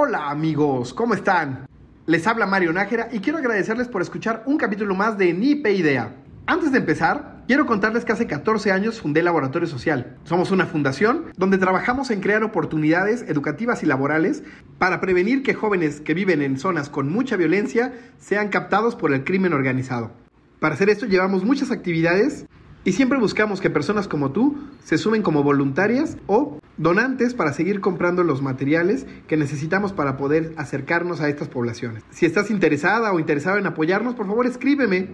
[0.00, 1.66] Hola amigos, ¿cómo están?
[2.06, 6.14] Les habla Mario Nájera y quiero agradecerles por escuchar un capítulo más de Nipe Idea.
[6.46, 10.16] Antes de empezar, quiero contarles que hace 14 años fundé Laboratorio Social.
[10.22, 14.44] Somos una fundación donde trabajamos en crear oportunidades educativas y laborales
[14.78, 19.24] para prevenir que jóvenes que viven en zonas con mucha violencia sean captados por el
[19.24, 20.12] crimen organizado.
[20.60, 22.46] Para hacer esto llevamos muchas actividades
[22.84, 27.80] y siempre buscamos que personas como tú se sumen como voluntarias o donantes para seguir
[27.80, 32.04] comprando los materiales que necesitamos para poder acercarnos a estas poblaciones.
[32.10, 35.08] Si estás interesada o interesado en apoyarnos, por favor escríbeme.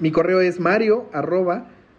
[0.00, 1.10] Mi correo es mario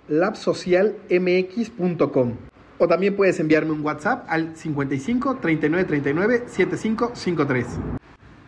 [0.09, 2.33] labsocialmx.com
[2.79, 7.67] o también puedes enviarme un WhatsApp al 55 39 39 7553.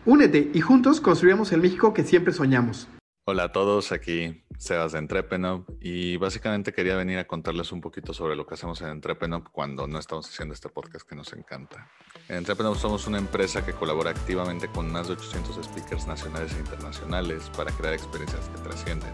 [0.06, 2.88] Únete y juntos construyamos el México que siempre soñamos.
[3.28, 8.14] Hola a todos, aquí Sebas de Entrepenop y básicamente quería venir a contarles un poquito
[8.14, 11.90] sobre lo que hacemos en Entrepenop cuando no estamos haciendo este podcast que nos encanta.
[12.30, 16.60] En Entrepenop somos una empresa que colabora activamente con más de 800 speakers nacionales e
[16.60, 19.14] internacionales para crear experiencias que trascienden.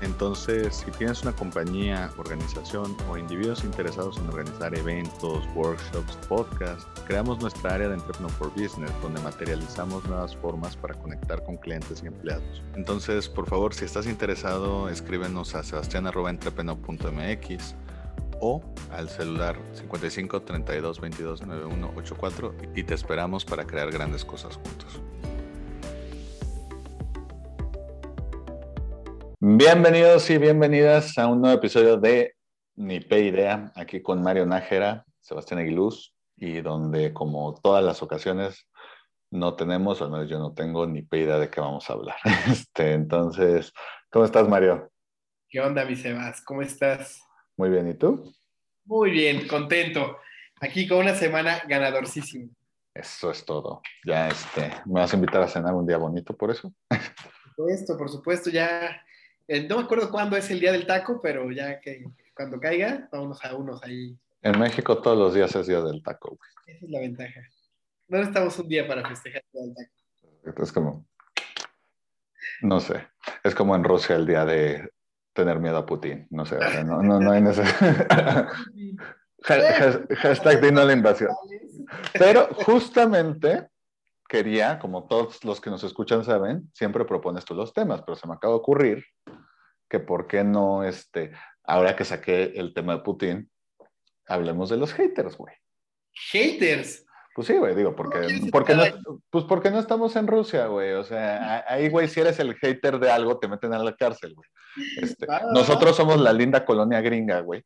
[0.00, 7.40] Entonces, si tienes una compañía, organización o individuos interesados en organizar eventos, workshops, podcasts, creamos
[7.40, 12.62] nuestra área de Entrepreneur Business, donde materializamos nuevas formas para conectar con clientes y empleados.
[12.74, 17.74] Entonces, por favor, si estás interesado, escríbenos a sebastián.entrepreneur.mx
[18.40, 24.56] o al celular 55 32 22 91 84 y te esperamos para crear grandes cosas
[24.56, 25.00] juntos.
[29.58, 32.34] Bienvenidos y bienvenidas a un nuevo episodio de
[32.74, 38.68] Ni P Idea, aquí con Mario Nájera, Sebastián Aguiluz, y donde, como todas las ocasiones,
[39.30, 41.94] no tenemos, o al menos yo no tengo ni P idea de qué vamos a
[41.94, 42.16] hablar.
[42.52, 43.72] Este, entonces,
[44.10, 44.92] ¿cómo estás, Mario?
[45.48, 46.42] ¿Qué onda, mi Sebas?
[46.44, 47.18] ¿Cómo estás?
[47.56, 48.30] Muy bien, ¿y tú?
[48.84, 50.18] Muy bien, contento.
[50.60, 52.50] Aquí con una semana ganadorcísima.
[52.92, 53.80] Eso es todo.
[54.04, 56.74] Ya, este, ¿me vas a invitar a cenar un día bonito por eso?
[56.90, 56.98] Por
[57.56, 59.00] supuesto, por supuesto, ya
[59.48, 63.08] eh, no me acuerdo cuándo es el día del taco, pero ya que cuando caiga,
[63.12, 64.16] vámonos a unos ahí.
[64.42, 66.38] En México todos los días es día del taco.
[66.66, 67.40] Esa es la ventaja.
[68.08, 70.62] No estamos un día para festejar el día del taco.
[70.62, 71.06] Es como,
[72.62, 73.06] no sé,
[73.42, 74.90] es como en Rusia el día de
[75.32, 76.26] tener miedo a Putin.
[76.30, 78.48] No sé, no, no, no hay necesidad.
[79.42, 81.30] Hashtag de la invasión.
[82.14, 83.68] Pero justamente
[84.28, 88.26] quería, como todos los que nos escuchan saben, siempre propones tú los temas, pero se
[88.26, 89.04] me acaba de ocurrir
[89.88, 91.32] que por qué no, este,
[91.64, 93.50] ahora que saqué el tema de Putin,
[94.26, 95.54] hablemos de los haters, güey.
[96.30, 97.06] ¿Haters?
[97.34, 98.82] Pues sí, güey, digo, porque, porque no,
[99.28, 100.92] pues porque no estamos en Rusia, güey.
[100.94, 104.34] O sea, ahí, güey, si eres el hater de algo, te meten a la cárcel,
[104.34, 104.48] güey.
[105.02, 105.42] Este, ah.
[105.52, 107.62] nosotros somos la linda colonia gringa, güey,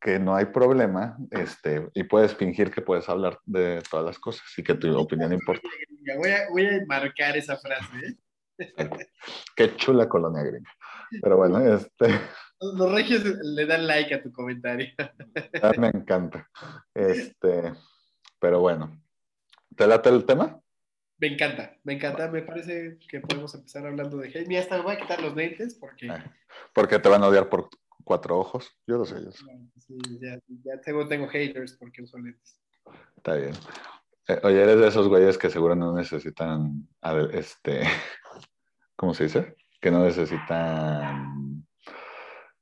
[0.00, 4.42] que no hay problema, este, y puedes fingir que puedes hablar de todas las cosas
[4.56, 5.68] y que tu opinión importa.
[6.16, 8.16] Voy a, voy a marcar esa frase, ¿eh?
[9.56, 10.70] Qué chula colonia gringa.
[11.22, 12.20] Pero bueno, este.
[12.60, 14.88] Los regios le dan like a tu comentario.
[15.78, 16.48] me encanta.
[16.94, 17.72] Este,
[18.38, 19.02] pero bueno.
[19.76, 20.60] ¿Te late el tema?
[21.18, 22.28] Me encanta, me encanta.
[22.28, 24.46] Me parece que podemos empezar hablando de hate.
[24.46, 26.08] Mira, hasta me voy a quitar los lentes porque.
[26.10, 26.32] Ah,
[26.74, 27.68] porque te van a odiar por
[28.04, 28.70] cuatro ojos.
[28.86, 29.22] Yo lo sé.
[29.22, 32.60] Yo Sí, ya, ya tengo, tengo haters porque uso lentes.
[33.16, 33.54] Está bien.
[34.28, 36.88] Eh, oye, eres de esos güeyes que seguro no necesitan,
[37.32, 37.82] este,
[38.96, 39.56] ¿cómo se dice?
[39.82, 41.66] que no necesitan...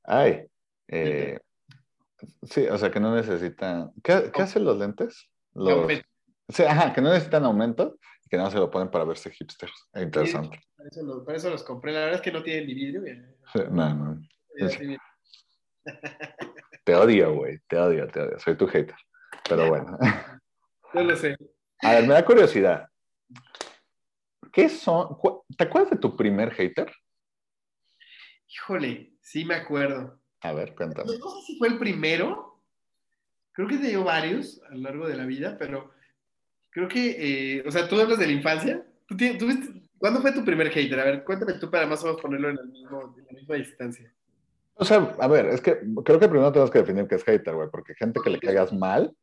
[0.03, 0.47] Ay,
[0.87, 1.39] eh,
[2.41, 3.91] sí, o sea, que no necesitan...
[4.03, 5.29] ¿Qué, qué hacen los lentes?
[5.53, 5.87] Los...
[6.49, 9.87] Sí, ajá, que no necesitan aumento y que no se lo ponen para verse hipsters.
[9.95, 10.59] interesante.
[10.75, 11.93] para, eso los, compré.
[11.93, 13.03] La verdad es que no tienen ni vidrio.
[13.69, 14.19] no, no.
[16.83, 17.59] Te odio, güey.
[17.67, 18.39] Te odio, te odio.
[18.39, 18.95] Soy tu hater.
[19.47, 19.97] Pero bueno.
[20.93, 21.37] Yo lo sé.
[21.81, 22.87] A ver, me da curiosidad.
[24.51, 25.17] ¿Qué son?
[25.57, 26.91] ¿Te acuerdas de tu primer hater?
[28.47, 30.19] Híjole, sí me acuerdo.
[30.41, 31.17] A ver, cuéntame.
[31.17, 32.59] No, sé si fue el primero.
[33.53, 35.91] Creo que te dio varios a lo largo de la vida, pero
[36.69, 38.85] creo que, eh, o sea, tú hablas de la infancia.
[39.07, 39.17] ¿Tú,
[39.97, 40.99] ¿Cuándo fue tu primer hater?
[40.99, 43.55] A ver, cuéntame tú para más o menos ponerlo en, el mismo, en la misma
[43.55, 44.11] distancia.
[44.73, 47.53] O sea, a ver, es que creo que primero tenemos que definir qué es hater,
[47.53, 49.15] güey, porque gente que le caigas mal,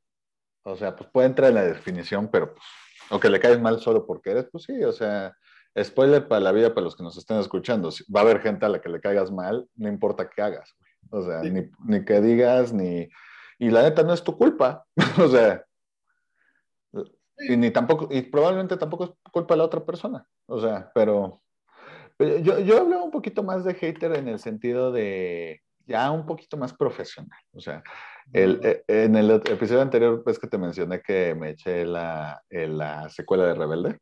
[0.64, 2.66] o sea, pues puede entrar en la definición, pero pues,
[3.10, 5.34] o que le caes mal solo porque eres, pues sí, o sea,
[5.82, 7.90] spoiler para la vida para los que nos estén escuchando.
[8.14, 10.76] Va a haber gente a la que le caigas mal, no importa qué hagas.
[11.10, 13.08] O sea, ni, ni, que digas, ni...
[13.58, 14.84] Y la neta no es tu culpa.
[15.18, 15.64] o sea,
[17.38, 20.26] y ni tampoco, y probablemente tampoco es culpa de la otra persona.
[20.46, 21.40] O sea, pero
[22.18, 26.56] yo, yo hablo un poquito más de hater en el sentido de, ya un poquito
[26.56, 27.40] más profesional.
[27.52, 27.82] O sea,
[28.32, 33.08] el, eh, en el episodio anterior, pues que te mencioné que me eché la, la
[33.08, 33.98] secuela de Rebelde.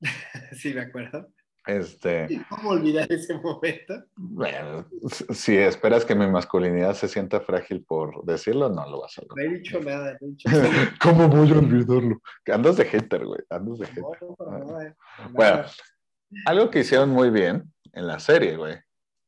[0.52, 1.28] sí, me acuerdo.
[1.66, 3.94] Este, ¿Cómo olvidar ese momento?
[4.14, 4.86] Bueno,
[5.30, 9.44] si esperas que mi masculinidad se sienta frágil por decirlo, no lo vas a lograr.
[9.48, 10.16] No he dicho nada.
[10.20, 10.48] No he dicho
[11.02, 12.20] ¿Cómo voy a olvidarlo?
[12.52, 13.40] Andas de hater, güey.
[13.50, 14.04] Andas de hater.
[15.32, 15.64] Bueno,
[16.44, 18.76] algo que hicieron muy bien en la serie, güey,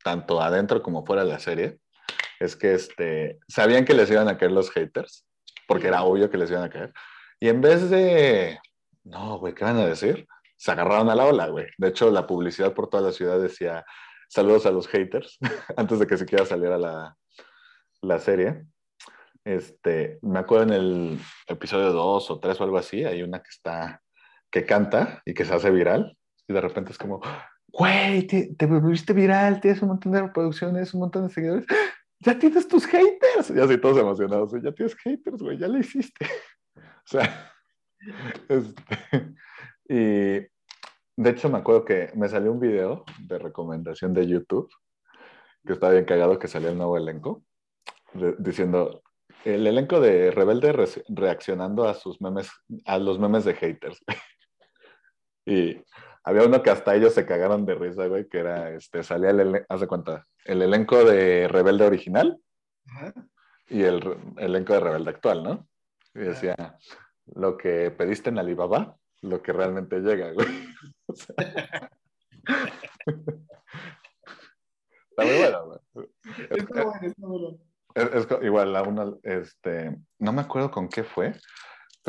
[0.04, 1.80] tanto adentro como fuera de la serie,
[2.40, 5.26] es que este, sabían que les iban a caer los haters,
[5.66, 6.92] porque era obvio que les iban a caer.
[7.40, 8.58] Y en vez de,
[9.04, 10.26] no, güey, ¿qué van a decir?
[10.56, 11.66] Se agarraron a la ola, güey.
[11.78, 13.84] De hecho, la publicidad por toda la ciudad decía,
[14.28, 15.38] saludos a los haters,
[15.76, 17.16] antes de que siquiera saliera la,
[18.02, 18.64] la serie.
[19.44, 23.48] Este, me acuerdo en el episodio 2 o 3 o algo así, hay una que
[23.50, 24.02] está,
[24.50, 27.20] que canta y que se hace viral, y de repente es como,
[27.68, 31.66] güey, te, te volviste viral, tienes un montón de reproducciones, un montón de seguidores,
[32.20, 33.50] ya tienes tus haters.
[33.50, 36.26] Y así todos emocionados, ya tienes haters, güey, ya lo hiciste.
[36.76, 37.52] o sea,
[38.48, 39.34] este,
[39.88, 40.46] y
[41.16, 44.70] de hecho me acuerdo que me salió un video de recomendación de YouTube,
[45.66, 47.42] que está bien cagado que salió el nuevo elenco,
[48.38, 49.02] diciendo,
[49.44, 50.72] el elenco de Rebelde
[51.08, 52.50] reaccionando a sus memes,
[52.86, 54.02] a los memes de haters.
[55.46, 55.82] y
[56.24, 59.64] había uno que hasta ellos se cagaron de risa, güey, que era, este, salía el,
[59.68, 62.38] haz de cuenta, el elenco de Rebelde original
[63.68, 64.02] y el
[64.36, 65.68] elenco de Rebelde actual, ¿no?
[66.14, 66.78] Y decía,
[67.26, 70.46] lo que pediste en Alibaba, lo que realmente llega, güey.
[75.10, 76.08] está muy bueno, güey.
[76.50, 77.58] Está bueno, está bueno.
[77.94, 81.34] Es, igual, a una, este, no me acuerdo con qué fue,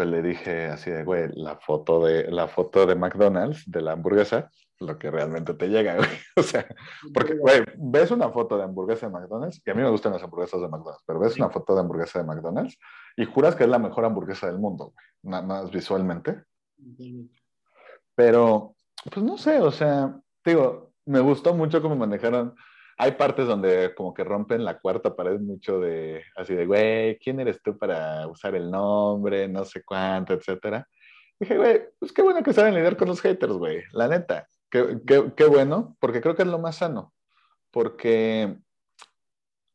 [0.06, 4.52] le dije así de, güey, la foto de, la foto de McDonald's, de la hamburguesa,
[4.80, 6.10] lo que realmente te llega, güey.
[6.38, 6.66] O sea,
[7.14, 10.24] porque, güey, ves una foto de hamburguesa de McDonald's, y a mí me gustan las
[10.24, 12.78] hamburguesas de McDonald's, pero ves una foto de hamburguesa de McDonald's
[13.18, 16.44] y juras que es la mejor hamburguesa del mundo, güey, nada más visualmente.
[18.16, 18.76] Pero,
[19.12, 22.56] pues no sé, o sea, digo, me gustó mucho cómo manejaron
[23.02, 27.40] hay partes donde como que rompen la cuarta pared mucho de, así de, güey, ¿quién
[27.40, 29.48] eres tú para usar el nombre?
[29.48, 30.86] No sé cuánto, etcétera.
[31.40, 34.50] Dije, güey, pues qué bueno que saben lidiar con los haters, güey, la neta.
[34.70, 37.14] Qué, qué, qué, bueno, porque creo que es lo más sano.
[37.72, 38.58] Porque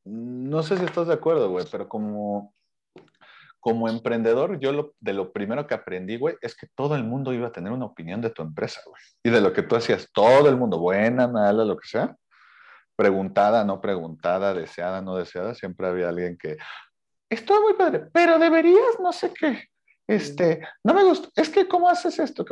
[0.04, 2.52] no sé si estás de acuerdo, güey, pero como,
[3.58, 7.32] como emprendedor, yo lo, de lo primero que aprendí, güey, es que todo el mundo
[7.32, 9.00] iba a tener una opinión de tu empresa, güey.
[9.22, 12.14] Y de lo que tú hacías, todo el mundo, buena, mala, lo que sea
[12.96, 16.56] preguntada, no preguntada, deseada, no deseada, siempre había alguien que,
[17.28, 19.68] estoy muy padre, pero deberías, no sé qué,
[20.06, 22.44] este, no me gusta, es que, ¿cómo haces esto?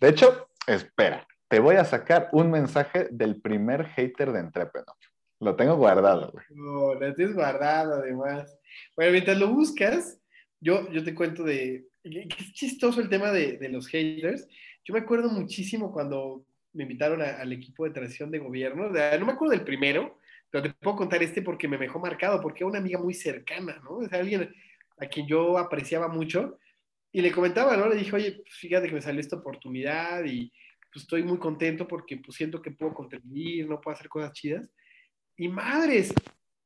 [0.00, 4.96] De hecho, espera, te voy a sacar un mensaje del primer hater de Entrepreneur.
[5.40, 6.44] Lo tengo guardado, güey.
[6.50, 8.58] No, lo tienes guardado, además.
[8.96, 10.18] Bueno, mientras lo buscas,
[10.60, 14.48] yo, yo te cuento de, es chistoso el tema de, de los haters.
[14.84, 16.44] Yo me acuerdo muchísimo cuando
[16.76, 18.88] me invitaron al equipo de transición de gobierno.
[18.88, 20.18] no me acuerdo del primero,
[20.50, 23.80] pero te puedo contar este porque me dejó marcado, porque era una amiga muy cercana,
[23.82, 24.02] ¿no?
[24.02, 24.54] Es alguien
[24.98, 26.58] a quien yo apreciaba mucho.
[27.12, 27.88] Y le comentaba, ¿no?
[27.88, 30.52] Le dije, oye, pues, fíjate que me salió esta oportunidad y
[30.92, 34.70] pues estoy muy contento porque pues siento que puedo contribuir, no puedo hacer cosas chidas.
[35.36, 36.12] Y madres,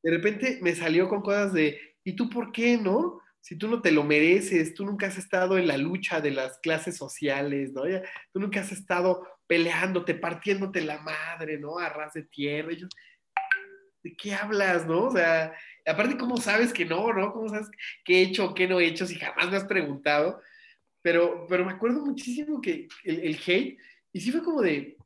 [0.02, 3.20] de repente me salió con cosas de, ¿y tú por qué no?
[3.40, 6.58] Si tú no te lo mereces, tú nunca has estado en la lucha de las
[6.58, 7.82] clases sociales, ¿no?
[8.32, 11.78] Tú nunca has estado peleándote, partiéndote la madre, ¿no?
[11.78, 12.70] A ras de tierra.
[14.02, 15.06] ¿De qué hablas, no?
[15.06, 15.54] O sea,
[15.86, 17.32] aparte, ¿cómo sabes que no, no?
[17.32, 17.68] ¿Cómo sabes
[18.04, 20.40] qué he hecho qué no he hecho si jamás me has preguntado?
[21.02, 23.78] Pero, pero me acuerdo muchísimo que el, hate,
[24.12, 24.96] y sí fue como de,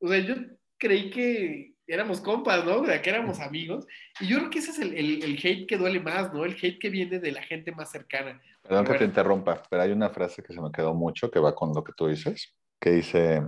[0.00, 0.34] o sea, yo
[0.78, 2.80] creí que éramos compas, ¿no?
[2.80, 3.86] O sea, que éramos amigos.
[4.20, 6.44] Y yo creo que ese es el, el, hate que duele más, ¿no?
[6.44, 8.40] El hate que viene de la gente más cercana.
[8.62, 11.54] Perdón que te interrumpa, pero hay una frase que se me quedó mucho que va
[11.54, 13.42] con lo que tú dices, que dice,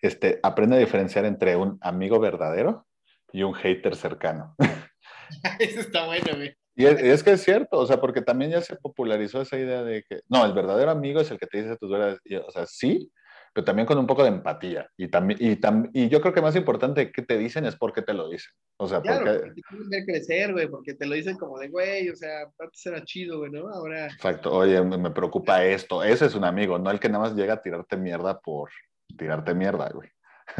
[0.00, 2.86] este, aprende a diferenciar entre un amigo verdadero
[3.32, 4.56] y un hater cercano.
[5.58, 6.56] Eso está bueno, güey.
[6.74, 10.04] Y es, que es cierto, o sea, porque también ya se popularizó esa idea de
[10.08, 13.10] que, no, el verdadero amigo es el que te dice tus verdades, o sea, sí,
[13.58, 14.88] pero también con un poco de empatía.
[14.96, 15.58] Y, también, y,
[15.92, 18.52] y yo creo que más importante que te dicen es por qué te lo dicen.
[18.76, 19.50] O sea, claro, porque...
[19.50, 22.86] te quieren ver crecer, güey, porque te lo dicen como de, güey, o sea, antes
[22.86, 23.68] era chido, güey, ¿no?
[23.68, 24.06] Ahora...
[24.06, 26.04] Exacto, oye, me preocupa esto.
[26.04, 28.70] Ese es un amigo, no el que nada más llega a tirarte mierda por,
[29.16, 30.08] tirarte mierda, güey.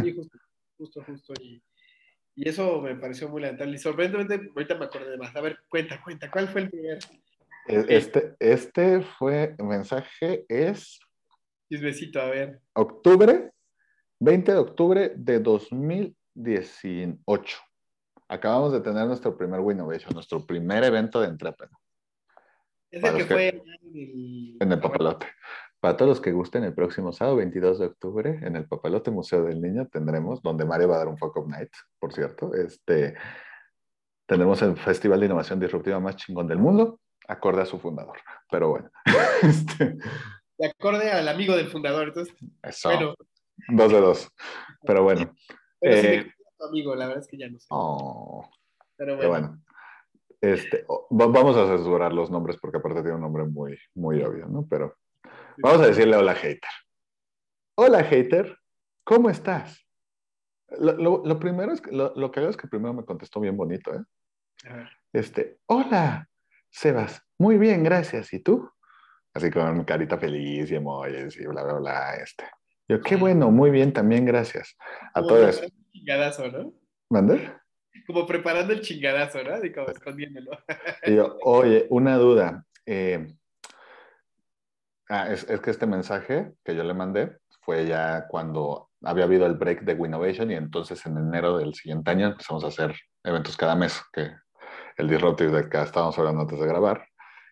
[0.02, 0.37] Sí, justo,
[0.76, 1.35] justo, justo.
[1.40, 1.62] Y,
[2.35, 3.76] y eso me pareció muy lamentable.
[3.76, 5.37] Y sorprendentemente, ahorita me acordé de más.
[5.37, 6.99] A ver, cuenta, cuenta, ¿cuál fue el primer?
[7.69, 10.99] E, este, este fue, el mensaje es...
[11.69, 12.61] Chismecito, a ver.
[12.75, 13.53] Octubre,
[14.21, 17.59] 20 de octubre de 2018.
[18.29, 21.79] acabamos de tener nuestro primer Winnovation, nuestro primer evento de Entrepreneur.
[22.91, 24.57] Es el que, fue en el...
[24.61, 25.27] En el Papalote.
[25.81, 29.45] Para todos los que gusten, el próximo sábado, 22 de octubre, en el Papalote Museo
[29.45, 31.71] del Niño tendremos, donde Mario va a dar un Fuck of Night,
[32.01, 33.15] por cierto, este,
[34.27, 36.99] tendremos el Festival de Innovación Disruptiva más chingón del mundo,
[37.29, 38.19] acorde a su fundador.
[38.51, 38.91] Pero bueno.
[39.43, 39.99] este,
[40.59, 42.09] de acorde al amigo del fundador.
[42.09, 42.88] Entonces, Eso.
[42.88, 43.15] Bueno.
[43.69, 44.29] Dos de dos.
[44.85, 45.35] Pero bueno.
[45.81, 47.67] Pero eh, tu amigo, la verdad es que ya no sé.
[47.71, 48.49] Oh,
[48.97, 49.31] pero bueno.
[49.31, 49.62] bueno.
[50.41, 54.67] Este, vamos a censurar los nombres porque aparte tiene un nombre muy, muy obvio, ¿no?
[54.69, 54.97] Pero
[55.59, 56.71] vamos a decirle hola, hater.
[57.77, 58.57] Hola, hater.
[59.05, 59.85] ¿Cómo estás?
[60.79, 63.57] Lo, lo, primero es que, lo, lo, que hago es que primero me contestó bien
[63.57, 64.05] bonito, ¿eh?
[65.12, 66.29] Este, hola,
[66.69, 67.23] Sebas.
[67.38, 68.33] Muy bien, gracias.
[68.33, 68.71] ¿Y tú?
[69.35, 72.15] Así con carita feliz y emojis y bla, bla, bla.
[72.15, 72.45] Este.
[72.89, 74.77] Yo, qué bueno, muy bien, también gracias.
[75.15, 75.63] A todos.
[75.93, 76.73] Chingadazo, ¿no?
[77.11, 77.53] ¿Mande?
[78.07, 79.63] Como preparando el chingadazo, ¿no?
[79.65, 80.51] Y como escondiéndolo.
[81.05, 82.65] Y yo, oye, una duda.
[82.87, 83.27] Eh,
[85.11, 89.47] ah, es, es, que este mensaje que yo le mandé fue ya cuando había habido
[89.47, 93.57] el break de Winnovation y entonces en enero del siguiente año empezamos a hacer eventos
[93.57, 94.33] cada mes, que
[94.97, 97.07] el Disruptive del que estábamos hablando antes de grabar.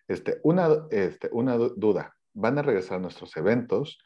[0.07, 2.15] Este, una, este, una duda.
[2.33, 3.99] Van a regresar nuestros eventos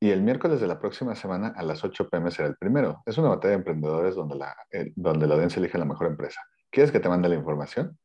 [0.00, 3.02] y el miércoles de la próxima semana a las 8 pm será el primero.
[3.06, 4.54] Es una batalla de emprendedores donde la,
[4.94, 6.40] donde la audiencia elige la mejor empresa.
[6.70, 7.98] ¿Quieres que te mande la información?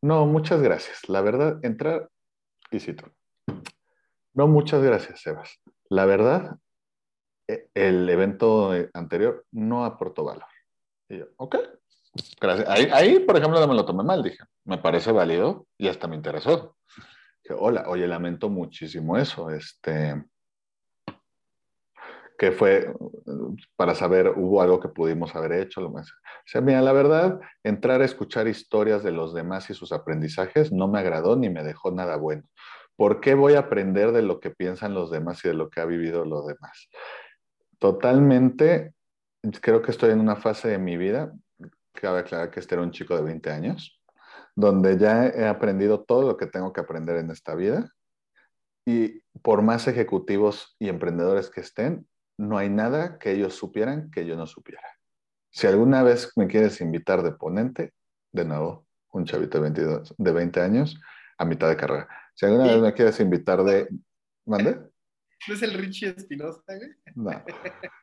[0.00, 1.08] No, muchas gracias.
[1.08, 2.10] La verdad, entrar
[2.70, 3.10] y cito.
[4.32, 5.60] No, muchas gracias, Sebas.
[5.88, 6.56] La verdad,
[7.46, 10.48] e, el evento anterior no aportó valor.
[11.08, 11.56] Y yo, ok,
[12.40, 12.68] gracias.
[12.68, 16.16] Ahí, por ejemplo, no me lo tomé mal, dije me parece válido y hasta me
[16.16, 16.76] interesó.
[17.42, 19.50] Dije, hola, oye, lamento muchísimo eso.
[19.50, 20.24] Este,
[22.38, 22.92] que fue
[23.76, 25.86] para saber, hubo algo que pudimos haber hecho.
[25.86, 26.02] O
[26.46, 30.88] sea, mira, la verdad, entrar a escuchar historias de los demás y sus aprendizajes no
[30.88, 32.44] me agradó ni me dejó nada bueno.
[32.96, 35.80] ¿Por qué voy a aprender de lo que piensan los demás y de lo que
[35.80, 36.88] ha vivido los demás?
[37.78, 38.94] Totalmente,
[39.60, 41.32] creo que estoy en una fase de mi vida,
[42.00, 44.00] cabe aclarar que este era un chico de 20 años,
[44.54, 47.90] donde ya he aprendido todo lo que tengo que aprender en esta vida
[48.86, 54.26] y por más ejecutivos y emprendedores que estén, no hay nada que ellos supieran que
[54.26, 54.82] yo no supiera.
[55.50, 57.94] Si alguna vez me quieres invitar de ponente,
[58.32, 61.00] de nuevo, un chavito de, 22, de 20 años
[61.38, 62.08] a mitad de carrera.
[62.34, 63.88] Si alguna vez me quieres invitar de...
[64.46, 64.80] ¿Mande?
[65.46, 66.60] ¿No es el Richie Espinosa,
[67.14, 67.30] No.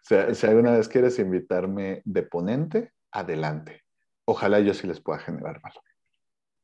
[0.01, 3.83] Si alguna vez quieres invitarme de ponente, adelante.
[4.25, 5.83] Ojalá yo sí les pueda generar valor.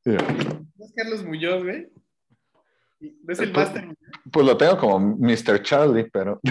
[0.06, 1.88] ¿No es Carlos Muñoz, güey?
[3.00, 3.70] ¿No es el pues,
[4.32, 5.62] Pues lo tengo como Mr.
[5.62, 6.40] Charlie, pero.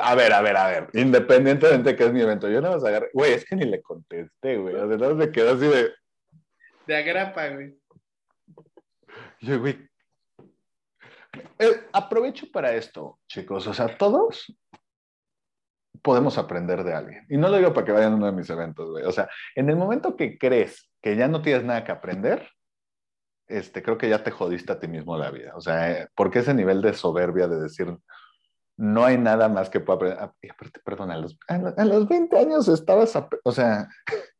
[0.00, 0.88] A ver, a ver, a ver.
[0.94, 3.10] Independientemente de que es mi evento, yo no vas a agarrar.
[3.12, 4.74] Güey, es que ni le contesté, güey.
[4.74, 5.92] O sea, me quedó así de.
[6.86, 7.76] De agrapa, güey.
[9.40, 9.88] Yo, güey.
[11.58, 13.66] Eh, aprovecho para esto, chicos.
[13.66, 14.54] O sea, todos
[16.04, 17.26] podemos aprender de alguien.
[17.30, 19.04] Y no lo digo para que vayan a uno de mis eventos, güey.
[19.04, 22.46] O sea, en el momento que crees que ya no tienes nada que aprender,
[23.48, 25.56] este, creo que ya te jodiste a ti mismo la vida.
[25.56, 27.96] O sea, eh, porque ese nivel de soberbia de decir,
[28.76, 30.18] no hay nada más que pueda aprender.
[30.20, 33.88] Ah, perdón, a los, a los 20 años estabas, o sea,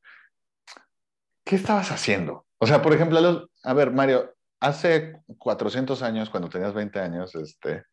[1.46, 2.44] ¿qué estabas haciendo?
[2.58, 7.34] O sea, por ejemplo, a, a ver, Mario, hace 400 años, cuando tenías 20 años,
[7.34, 7.84] este,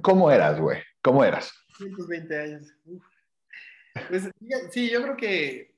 [0.00, 0.80] ¿cómo eras, güey?
[1.02, 1.52] ¿Cómo eras?
[1.78, 2.74] 120 años.
[4.08, 4.30] Pues,
[4.70, 5.74] sí, yo creo que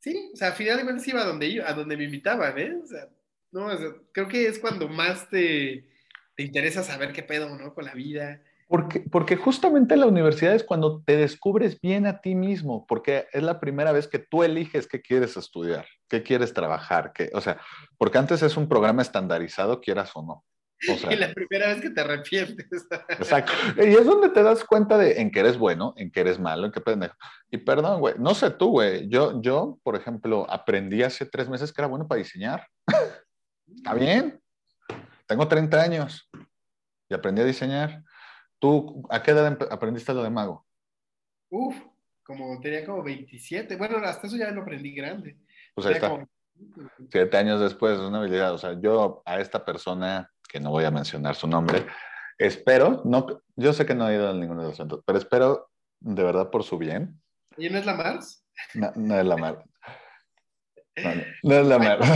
[0.00, 2.74] sí, o sea, finalmente iba a donde iba, a donde me invitaban, ¿eh?
[2.82, 3.08] O sea,
[3.52, 3.68] no,
[4.12, 5.86] creo que es cuando más te,
[6.36, 7.74] te, interesa saber qué pedo, ¿no?
[7.74, 8.42] Con la vida.
[8.68, 13.42] Porque, porque justamente la universidad es cuando te descubres bien a ti mismo, porque es
[13.42, 17.60] la primera vez que tú eliges qué quieres estudiar, qué quieres trabajar, qué, o sea,
[17.98, 20.44] porque antes es un programa estandarizado, quieras o no.
[21.10, 22.86] y la primera vez que te arrepientes.
[23.08, 23.52] Exacto.
[23.76, 26.66] Y es donde te das cuenta de en qué eres bueno, en qué eres malo,
[26.66, 27.16] en qué pendejo.
[27.50, 29.08] Y perdón, güey, no sé tú, güey.
[29.08, 32.66] Yo, yo, por ejemplo, aprendí hace tres meses que era bueno para diseñar.
[33.74, 34.40] Está bien.
[35.26, 36.28] Tengo 30 años
[37.08, 38.02] y aprendí a diseñar.
[38.58, 40.66] ¿Tú a qué edad aprendiste lo de mago?
[41.50, 41.76] Uf,
[42.22, 43.76] como tenía como 27.
[43.76, 45.36] Bueno, hasta eso ya lo aprendí grande.
[45.74, 46.26] Pues ahí está.
[47.10, 48.52] Siete años después, es una habilidad.
[48.52, 51.86] O sea, yo a esta persona que no voy a mencionar su nombre,
[52.38, 53.26] espero, no,
[53.56, 56.50] yo sé que no ha ido a ninguno de los centros, pero espero de verdad
[56.50, 57.20] por su bien.
[57.56, 58.44] ¿Y no es la Mars?
[58.74, 59.64] No, no es la Mars.
[61.42, 62.06] No, es la Mars.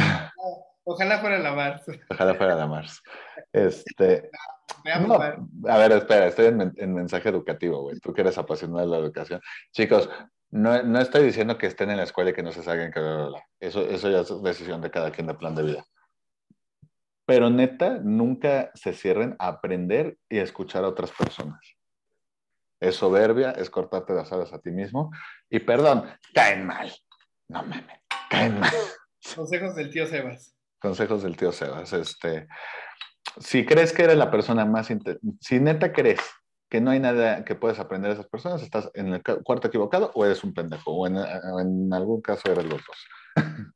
[0.83, 1.85] Ojalá fuera la Mars.
[2.11, 3.00] Ojalá fuera la Mars.
[3.50, 4.31] Este.
[4.85, 7.99] a ver, espera, estoy en, mensaje educativo, güey.
[8.00, 9.41] Tú que eres apasionado de la educación.
[9.73, 10.11] Chicos,
[10.50, 12.93] no, no, estoy diciendo que estén en la escuela y que no se salgan
[13.59, 15.87] eso, eso ya es decisión de cada quien de plan de vida.
[17.26, 21.61] Pero neta, nunca se cierren a aprender y a escuchar a otras personas.
[22.81, 25.11] Es soberbia, es cortarte las alas a ti mismo.
[25.49, 26.04] Y perdón,
[26.35, 26.93] caen mal.
[27.49, 28.73] No mames, caen mal.
[29.35, 30.54] Consejos del tío Sebas.
[30.78, 31.95] Consejos del tío Sebas.
[31.95, 32.47] Este,
[33.38, 34.88] si crees que eres la persona más...
[35.40, 36.21] Si neta crees
[36.69, 40.11] que no hay nada que puedes aprender de esas personas, estás en el cuarto equivocado
[40.14, 40.90] o eres un pendejo.
[40.90, 43.07] O en, en algún caso eres los dos.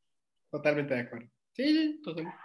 [0.50, 1.28] Totalmente de acuerdo.
[1.52, 2.38] Sí, totalmente.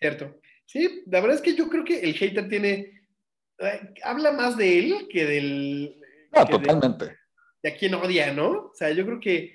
[0.00, 0.40] Cierto.
[0.64, 3.02] Sí, la verdad es que yo creo que el hater tiene.
[3.58, 6.00] Eh, habla más de él que del.
[6.32, 7.16] No, totalmente.
[7.62, 8.50] De, a quien odia, ¿no?
[8.50, 9.54] O sea, yo creo que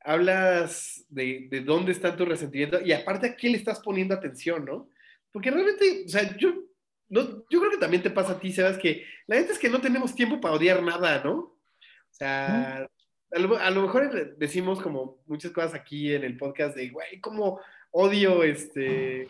[0.00, 4.64] hablas de, de, dónde está tu resentimiento y aparte a qué le estás poniendo atención,
[4.64, 4.88] ¿no?
[5.30, 6.54] Porque realmente, o sea, yo,
[7.08, 9.68] no, yo creo que también te pasa a ti, Sebas, que la gente es que
[9.68, 11.34] no tenemos tiempo para odiar nada, ¿no?
[11.34, 11.58] O
[12.10, 12.88] sea,
[13.30, 17.20] a, lo, a, lo, mejor decimos como muchas cosas aquí en el podcast de, güey,
[17.20, 19.28] como odio este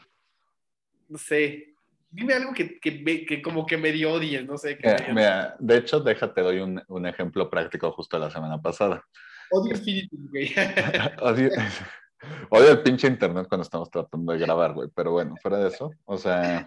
[1.13, 1.75] no sé,
[2.11, 4.79] dime algo que, que, que como que medio odies, no sé.
[5.13, 9.05] mira, de hecho, déjate, doy un, un, ejemplo práctico justo la semana pasada.
[9.51, 10.51] Odio espíritu, güey.
[11.21, 11.51] odio,
[12.49, 15.91] odio el pinche internet cuando estamos tratando de grabar, güey, pero bueno, fuera de eso,
[16.07, 16.67] o sea,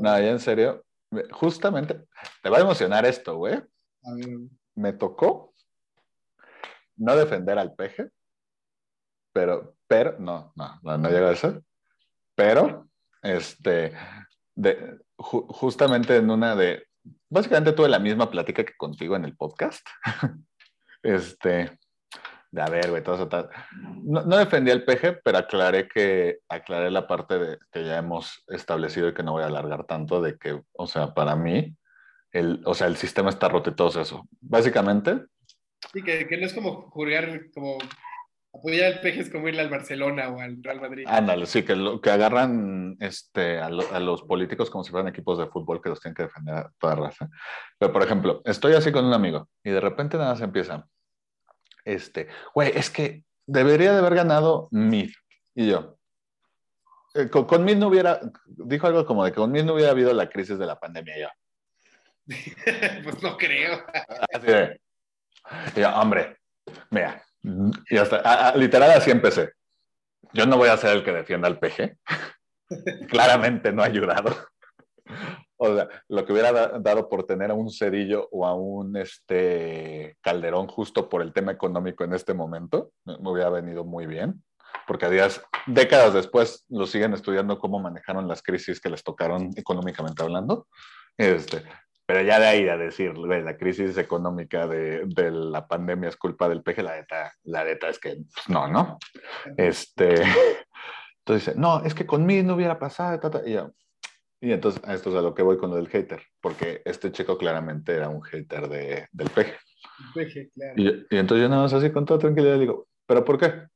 [0.00, 0.84] nada, ya en serio,
[1.30, 2.00] justamente,
[2.42, 3.54] te va a emocionar esto, güey.
[3.54, 4.38] A ver.
[4.74, 5.54] Me tocó
[6.96, 8.10] no defender al peje,
[9.32, 11.62] pero, pero, no, no, no, no llega a eso,
[12.34, 12.89] pero
[13.22, 13.92] este,
[14.54, 16.86] de, justamente en una de,
[17.28, 19.86] básicamente tuve la misma plática que contigo en el podcast.
[21.02, 21.78] este,
[22.52, 23.50] de a ver, güey, todo eso
[24.02, 28.42] No, no, defendí el peje, pero aclaré que, aclaré la parte de, que ya hemos
[28.48, 31.76] establecido y que no voy a alargar tanto, de que, o sea, para mí,
[32.32, 34.26] el, o sea, el sistema está roto y todo eso.
[34.40, 35.26] Básicamente.
[35.92, 37.78] Sí, que, que no es como jugar, como
[38.52, 41.04] Apoyar al peje es como irle al Barcelona o al Real Madrid.
[41.06, 45.46] Ándale, sí, que, lo, que agarran este, a, los políticos como si fueran equipos de
[45.46, 47.28] fútbol que los tienen que defender a toda raza.
[47.78, 50.88] Pero, por ejemplo, estoy así con un amigo y de repente nada se empieza.
[51.84, 55.10] Este, güey, es que debería de haber ganado Mid.
[55.54, 55.98] Y yo,
[57.14, 60.12] eh, con, con no hubiera, dijo algo como de que con Mid no hubiera habido
[60.12, 61.16] la crisis de la pandemia.
[61.16, 61.28] Y yo,
[63.04, 63.84] pues no creo.
[64.32, 64.80] Así de,
[65.76, 66.38] y yo, hombre,
[66.90, 69.52] mira, y hasta, literal así empecé.
[70.32, 71.96] Yo no voy a ser el que defienda al PG.
[73.08, 74.34] Claramente no ha ayudado.
[75.56, 80.16] O sea, lo que hubiera dado por tener a un Cedillo o a un este,
[80.22, 84.42] Calderón justo por el tema económico en este momento, me hubiera venido muy bien,
[84.86, 89.50] porque a días, décadas después, lo siguen estudiando cómo manejaron las crisis que les tocaron
[89.56, 90.66] económicamente hablando.
[91.18, 91.62] Este,
[92.10, 96.48] pero ya de ahí a decir, la crisis económica de, de, la pandemia es culpa
[96.48, 98.98] del peje, la neta, la neta es que pues, no, ¿no?
[99.56, 100.14] Este,
[101.20, 103.54] entonces dice, no, es que conmigo no hubiera pasado, y,
[104.44, 107.12] y entonces a esto es a lo que voy con lo del hater, porque este
[107.12, 109.54] chico claramente era un hater de, del peje.
[110.12, 110.74] Peje, claro.
[110.78, 113.68] Y, y, entonces yo nada más así con toda tranquilidad digo, ¿pero por qué?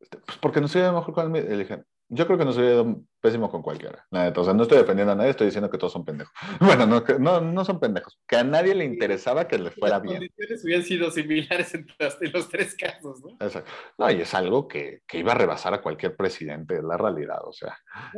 [0.00, 2.52] Este, pues porque no soy mejor con el Y le dije, yo creo que no
[2.52, 4.06] soy pésimo con cualquiera.
[4.10, 6.32] o sea, no estoy defendiendo a nadie, estoy diciendo que todos son pendejos.
[6.60, 8.18] Bueno, no, no, no son pendejos.
[8.26, 10.20] Que a nadie le interesaba que le fuera bien.
[10.20, 11.86] Las condiciones hubieran sido similares en
[12.32, 13.36] los, tres casos, ¿no?
[13.40, 13.70] Exacto.
[13.98, 17.40] No, y es algo que, que, iba a rebasar a cualquier presidente, es la realidad,
[17.44, 17.76] o sea.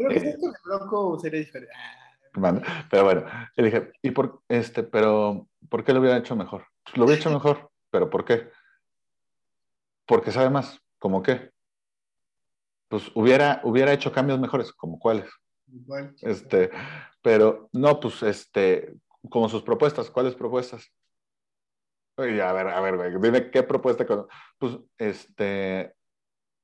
[0.09, 1.73] Que eh, con el Bronco sería diferente.
[2.91, 3.25] pero bueno,
[3.57, 6.67] le dije, ¿y por, este, pero, ¿por qué lo hubiera hecho mejor?
[6.95, 8.51] Lo hubiera hecho mejor, pero ¿por qué?
[10.07, 10.81] Porque sabe más.
[10.99, 11.53] ¿Cómo qué?
[12.89, 15.29] Pues hubiera, hubiera hecho cambios mejores, como cuáles.
[16.23, 16.71] Este,
[17.23, 18.95] pero no, pues este,
[19.29, 20.91] como sus propuestas, ¿cuáles propuestas?
[22.17, 24.05] Oye, a ver, a ver, dime qué propuesta.
[24.59, 25.95] Pues este,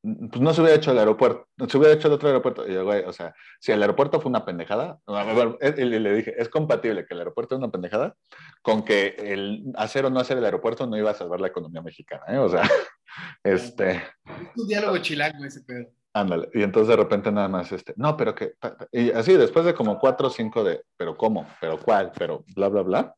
[0.02, 2.68] pues no se hubiera hecho el aeropuerto, se hubiera hecho el otro aeropuerto.
[2.68, 6.34] Y yo, güey, o sea, si el aeropuerto fue una pendejada, a ver, le dije,
[6.36, 8.14] es compatible que el aeropuerto es una pendejada
[8.60, 11.80] con que el hacer o no hacer el aeropuerto no iba a salvar la economía
[11.80, 12.38] mexicana, ¿eh?
[12.38, 12.62] O sea,
[13.42, 13.92] este...
[13.92, 15.86] Es un diálogo chilango ese pedo.
[16.16, 18.54] Ándale, y entonces de repente nada más, este, no, pero que,
[18.92, 22.68] y así después de como cuatro o cinco de, pero cómo, pero cuál, pero bla,
[22.68, 23.14] bla, bla,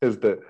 [0.00, 0.40] este,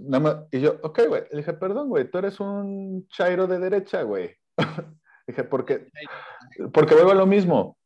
[0.00, 3.58] nada más, y yo, ok, güey, le dije, perdón, güey, tú eres un chairo de
[3.58, 4.36] derecha, güey.
[5.26, 5.88] dije, porque,
[6.72, 7.76] porque vuelvo a lo mismo.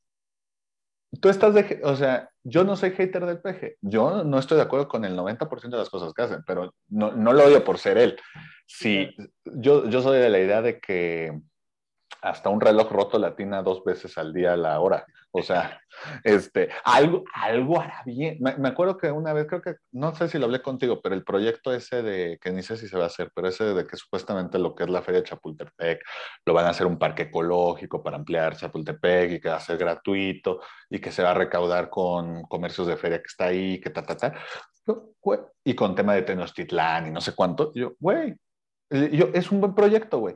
[1.23, 4.65] Tú estás de, o sea, yo no soy hater del peje, yo no estoy de
[4.65, 7.79] acuerdo con el 90% de las cosas que hacen, pero no, no lo odio por
[7.79, 8.21] ser él.
[8.67, 9.09] Sí,
[9.45, 11.41] yo, yo soy de la idea de que
[12.23, 15.07] hasta un reloj roto latina dos veces al día a la hora.
[15.31, 15.81] O sea,
[16.25, 18.39] este, algo, algo hará bien.
[18.41, 21.23] Me, acuerdo que una vez, creo que, no sé si lo hablé contigo, pero el
[21.23, 23.97] proyecto ese de, que ni sé si se va a hacer, pero ese de que
[23.97, 26.03] supuestamente lo que es la Feria de Chapultepec,
[26.47, 29.77] lo van a hacer un parque ecológico para ampliar Chapultepec y que va a ser
[29.77, 33.91] gratuito y que se va a recaudar con comercios de feria que está ahí, que
[33.91, 34.35] ta, ta, ta.
[35.65, 37.73] Y con tema de Tenochtitlán y no sé cuánto.
[37.75, 38.35] Yo, güey,
[38.91, 40.35] yo, es un buen proyecto, güey.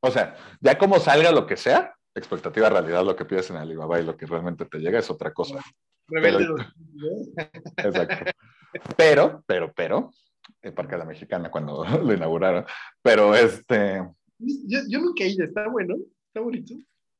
[0.00, 4.00] O sea, ya como salga lo que sea, expectativa realidad, lo que pides en Alibaba
[4.00, 5.60] y lo que realmente te llega es otra cosa.
[6.06, 6.38] Pero,
[7.76, 8.30] exacto.
[8.96, 10.10] Pero, pero, pero,
[10.62, 12.64] el Parque de la Mexicana cuando lo inauguraron,
[13.02, 14.06] pero este...
[14.38, 16.74] Yo, yo nunca he ido, está bueno, está bonito.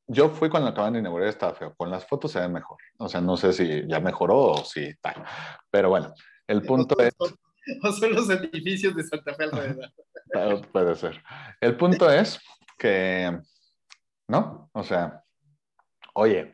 [0.07, 1.75] Yo fui cuando acaban de inaugurar, estaba feo.
[1.75, 2.79] Con las fotos se ve mejor.
[2.97, 5.23] O sea, no sé si ya mejoró o si tal.
[5.69, 6.13] Pero bueno,
[6.47, 7.13] el punto es...
[7.19, 9.91] O son los edificios de Santa Fe alrededor.
[10.35, 11.23] Ah, puede ser.
[11.59, 12.39] El punto es
[12.79, 13.39] que,
[14.27, 14.71] ¿no?
[14.73, 15.23] O sea,
[16.13, 16.51] oye,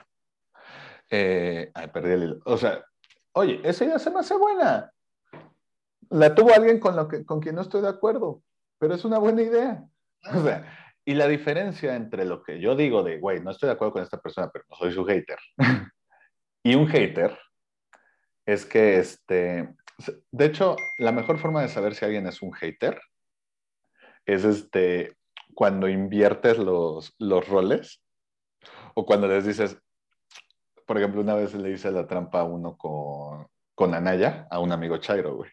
[1.10, 2.40] eh, perdí el hilo.
[2.46, 2.84] O sea,
[3.34, 4.92] oye, esa idea se me hace buena.
[6.10, 8.42] La tuvo alguien con, lo que, con quien no estoy de acuerdo,
[8.78, 9.84] pero es una buena idea.
[10.34, 10.66] O sea,
[11.06, 14.04] y la diferencia entre lo que yo digo de, güey, no estoy de acuerdo con
[14.04, 15.38] esta persona, pero no soy su hater,
[16.64, 17.38] y un hater,
[18.46, 19.76] es que, este,
[20.32, 23.00] de hecho, la mejor forma de saber si alguien es un hater
[24.26, 25.16] es este,
[25.56, 28.04] cuando inviertes los, los roles
[28.94, 29.78] o cuando les dices,
[30.86, 34.72] por ejemplo, una vez le hice la trampa a uno con, con Anaya, a un
[34.72, 35.50] amigo Chairo, güey.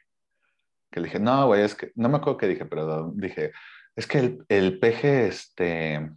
[0.91, 3.53] Que le dije, no, güey, es que, no me acuerdo qué dije, pero dije,
[3.97, 6.11] es que el, el peje, este,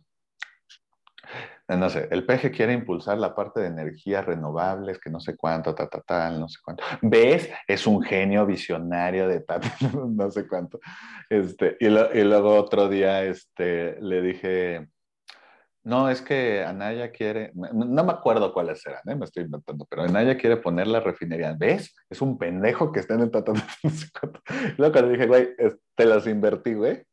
[1.68, 5.74] no sé, el PG quiere impulsar la parte de energías renovables, que no sé cuánto,
[5.74, 6.84] ta, ta, tal, no sé cuánto.
[7.02, 7.50] ¿Ves?
[7.68, 9.60] Es un genio visionario de ta,
[10.08, 10.80] no sé cuánto.
[11.30, 14.88] Este, y, y, luego otro día este, le dije,
[15.86, 19.16] no, es que Anaya quiere, no, me acuerdo cuáles eran, ¿eh?
[19.16, 21.56] me estoy inventando, pero Anaya quiere poner la refinería.
[21.56, 21.96] ¿Ves?
[22.10, 23.44] Es un pendejo que está en el ta,
[23.84, 24.42] no sé cuánto.
[24.50, 25.50] Y luego cuando dije, güey,
[25.96, 27.04] te las invertí, güey.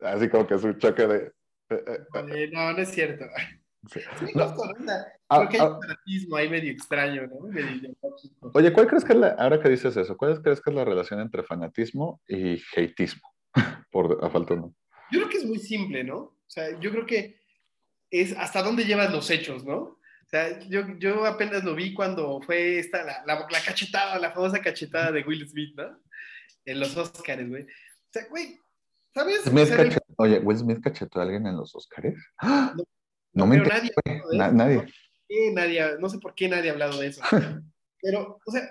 [0.00, 1.32] Así como que es un choque de...
[1.70, 3.24] Eh, eh, no, no es cierto.
[3.90, 4.00] Sí.
[4.34, 4.54] no.
[5.28, 8.50] Creo que hay un fanatismo ahí medio extraño, ¿no?
[8.52, 10.84] Oye, ¿cuál crees que es la, ahora que dices eso, cuál crees que es la
[10.84, 13.34] relación entre fanatismo y hateismo?
[13.90, 14.74] Por a falta no.
[15.10, 16.16] Yo creo que es muy simple, ¿no?
[16.16, 17.40] O sea, yo creo que
[18.10, 19.76] es hasta dónde llevas los hechos, ¿no?
[19.76, 24.32] O sea, yo, yo apenas lo vi cuando fue esta, la, la, la cachetada, la
[24.32, 26.00] famosa cachetada de Will Smith, ¿no?
[26.64, 27.62] En los Oscars, güey.
[27.62, 27.66] O
[28.10, 28.58] sea, güey,
[29.14, 29.42] ¿sabes?
[30.16, 32.14] Oye, ¿Will Smith cachetó a alguien en los Oscars?
[32.42, 32.84] No,
[33.34, 33.90] no me nadie,
[34.32, 34.84] nadie.
[35.52, 35.82] nadie.
[35.98, 37.20] No sé por qué nadie ha hablado de eso.
[38.00, 38.62] Pero, o sea,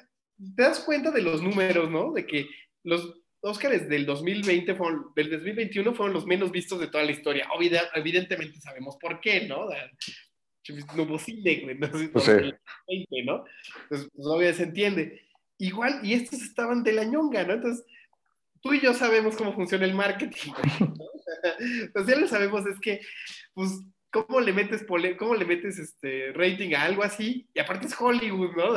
[0.55, 2.11] te das cuenta de los números, ¿no?
[2.13, 2.47] De que
[2.83, 7.45] los Óscares del 2020 fueron, del 2021 fueron los menos vistos de toda la historia.
[7.93, 9.67] Evidentemente sabemos por qué, ¿no?
[10.95, 11.77] No hubo cine, güey.
[11.77, 12.27] No, pues
[13.25, 13.43] ¿no?
[13.83, 15.21] Entonces, pues obviamente se entiende.
[15.57, 17.53] Igual, y estos estaban de la ñonga, ¿no?
[17.53, 17.85] Entonces,
[18.61, 20.87] tú y yo sabemos cómo funciona el marketing, ¿no?
[21.59, 23.01] Entonces, ya lo sabemos, es que,
[23.53, 23.71] pues,
[24.13, 24.85] ¿cómo le metes,
[25.17, 27.49] cómo le metes este rating a algo así?
[27.53, 28.75] Y aparte es Hollywood, ¿no?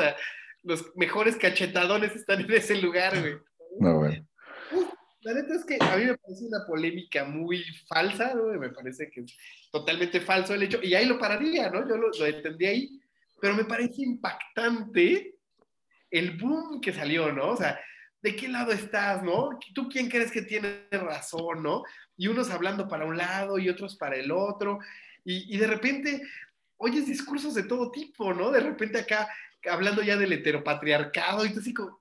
[0.62, 3.36] los mejores cachetadones están en ese lugar, güey.
[3.78, 4.24] No, güey.
[5.20, 8.46] La neta es que a mí me parece una polémica muy falsa, ¿no?
[8.58, 9.36] Me parece que es
[9.70, 11.88] totalmente falso el hecho, y ahí lo pararía, ¿no?
[11.88, 13.00] Yo lo, lo entendí ahí,
[13.40, 15.34] pero me parece impactante
[16.10, 17.50] el boom que salió, ¿no?
[17.50, 17.78] O sea,
[18.22, 19.50] ¿de qué lado estás, no?
[19.74, 21.82] ¿Tú quién crees que tiene razón, no?
[22.16, 24.78] Y unos hablando para un lado y otros para el otro,
[25.28, 26.22] y, de repente
[26.76, 28.52] oyes discursos de todo tipo, ¿no?
[28.52, 29.28] De repente acá
[29.68, 32.00] hablando ya del heteropatriarcado y tú así como,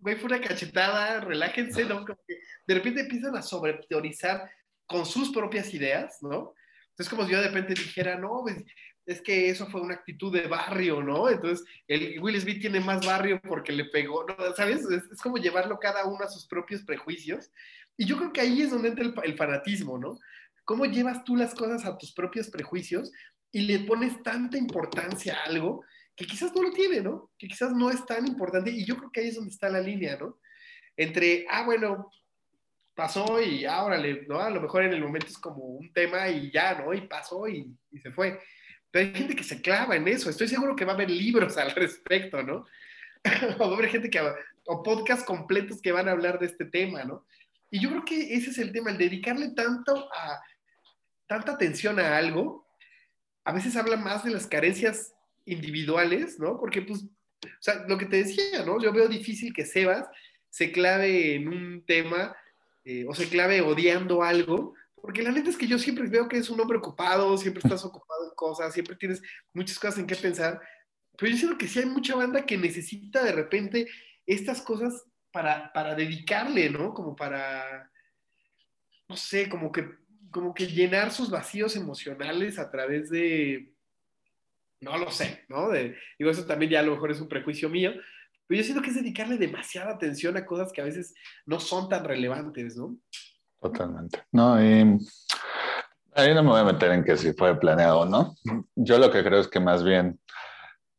[0.00, 2.04] güey, fue una cachetada, relájense, ¿no?
[2.04, 4.50] Como que de repente empiezan a sobreteorizar
[4.86, 6.54] con sus propias ideas, ¿no?
[6.90, 8.64] Entonces como si yo de repente dijera, no, pues,
[9.06, 11.28] es que eso fue una actitud de barrio, ¿no?
[11.28, 14.34] Entonces el Will Smith tiene más barrio porque le pegó, ¿no?
[14.56, 14.84] ¿sabes?
[14.90, 17.50] Es, como llevarlo cada uno a sus propios prejuicios.
[17.96, 20.18] Y yo creo que ahí es donde entra el fanatismo, ¿no?
[20.64, 23.12] ¿Cómo llevas tú las cosas a tus propios prejuicios
[23.50, 27.30] y le pones tanta importancia a algo que quizás no lo tiene, ¿no?
[27.38, 28.70] Que quizás no es tan importante.
[28.70, 30.38] Y yo creo que ahí es donde está la línea, ¿no?
[30.96, 32.10] Entre, ah, bueno,
[32.94, 34.40] pasó y ahora, ¿no?
[34.40, 36.92] A lo mejor en el momento es como un tema y ya, ¿no?
[36.92, 38.38] Y pasó y, y se fue.
[38.90, 40.28] Pero hay gente que se clava en eso.
[40.28, 42.66] Estoy seguro que va a haber libros al respecto, ¿no?
[43.58, 44.20] o va a haber gente que,
[44.66, 47.26] o podcasts completos que van a hablar de este tema, ¿no?
[47.70, 50.38] Y yo creo que ese es el tema, el dedicarle tanto a,
[51.32, 52.66] tanta atención a algo,
[53.44, 55.14] a veces habla más de las carencias
[55.46, 56.58] individuales, ¿no?
[56.58, 58.80] Porque, pues, o sea, lo que te decía, ¿no?
[58.80, 60.06] Yo veo difícil que Sebas
[60.50, 62.36] se clave en un tema
[62.84, 66.36] eh, o se clave odiando algo, Porque la neta es que yo siempre veo que
[66.36, 69.22] es un hombre ocupado, siempre estás ocupado en cosas, siempre tienes
[69.54, 70.60] muchas cosas en qué pensar.
[71.16, 73.88] Pero yo siento que sí hay mucha banda que necesita de repente
[74.26, 76.92] estas cosas para, para dedicarle, ¿no?
[76.92, 77.90] Como para,
[79.08, 79.88] no sé, como que,
[80.32, 83.72] como que llenar sus vacíos emocionales a través de,
[84.80, 85.68] no lo sé, ¿no?
[85.68, 87.92] De, digo, eso también ya a lo mejor es un prejuicio mío,
[88.46, 91.14] pero yo siento que es dedicarle demasiada atención a cosas que a veces
[91.46, 92.96] no son tan relevantes, ¿no?
[93.60, 94.24] Totalmente.
[94.32, 94.98] No, y
[96.14, 98.34] ahí no me voy a meter en que si fue planeado o no.
[98.74, 100.18] Yo lo que creo es que más bien,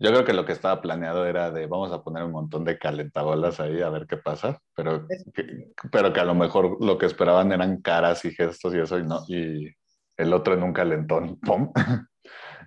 [0.04, 2.78] yo creo que lo que estaba planeado era de vamos a poner un montón de
[2.78, 7.06] calentabolas ahí a ver qué pasa, pero que, pero que a lo mejor lo que
[7.06, 9.74] esperaban eran caras y gestos y eso y no, y
[10.18, 11.72] el otro en un calentón, ¡pum!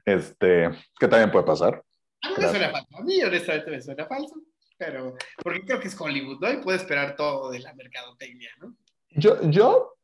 [0.07, 1.85] Este, que también puede pasar.
[2.22, 4.35] A mí me suena falso, a mí honestamente me suena falso,
[4.79, 6.51] pero porque creo que es Hollywood, ¿no?
[6.51, 8.75] Y puede esperar todo de la mercadotecnia, ¿no?
[9.11, 9.94] Yo, yo,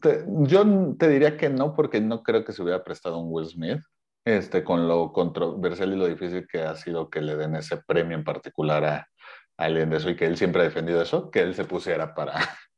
[0.00, 0.64] te, yo
[0.98, 3.80] te diría que no, porque no creo que se hubiera prestado un Will Smith,
[4.24, 8.16] este, con lo controversial y lo difícil que ha sido que le den ese premio
[8.16, 9.08] en particular a,
[9.56, 12.34] alguien de eso y que él siempre ha defendido eso, que él se pusiera para...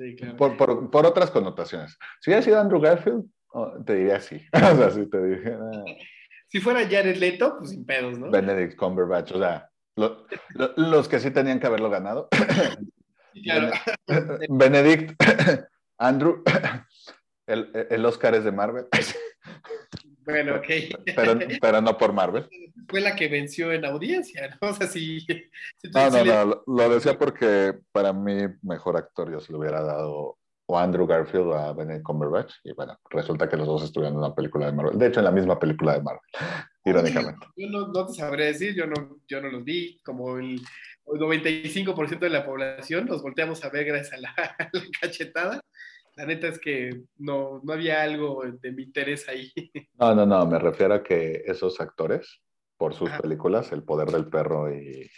[0.00, 0.36] Sí, claro.
[0.36, 1.98] Por, por, por otras connotaciones.
[2.20, 4.40] Si hubiera sido Andrew Garfield, oh, te diría sí.
[4.52, 5.58] o sea, si te dijera...
[6.50, 8.30] Si fuera Jared Leto, pues sin pedos, ¿no?
[8.30, 12.28] Benedict Cumberbatch, o sea, lo, lo, los que sí tenían que haberlo ganado.
[13.42, 13.70] Claro.
[14.48, 15.22] Benedict,
[15.98, 16.42] Andrew,
[17.46, 18.86] el, el, Oscar es de Marvel.
[20.28, 20.66] Bueno, ok.
[21.16, 22.46] Pero, pero, no por Marvel.
[22.88, 24.68] Fue la que venció en audiencia, ¿no?
[24.68, 25.20] O sea, si.
[25.20, 25.50] si
[25.92, 29.82] no, no, no, lo, lo decía porque para mí, mejor actor yo se lo hubiera
[29.82, 30.38] dado
[30.70, 32.56] o Andrew Garfield o a Benedict Cumberbatch.
[32.62, 34.98] Y bueno, resulta que los dos estuvieron en una película de Marvel.
[34.98, 36.20] De hecho, en la misma película de Marvel,
[36.84, 37.46] irónicamente.
[37.56, 39.98] Yo no, no te sabré decir, yo no, yo no los vi.
[40.04, 40.60] Como el
[41.06, 45.60] 95% de la población nos volteamos a ver gracias a la, a la, cachetada.
[46.18, 49.52] La neta es que no, no había algo de mi interés ahí.
[50.00, 52.40] No, no, no, me refiero a que esos actores,
[52.76, 53.20] por sus Ajá.
[53.20, 55.08] películas, El Poder del Perro y...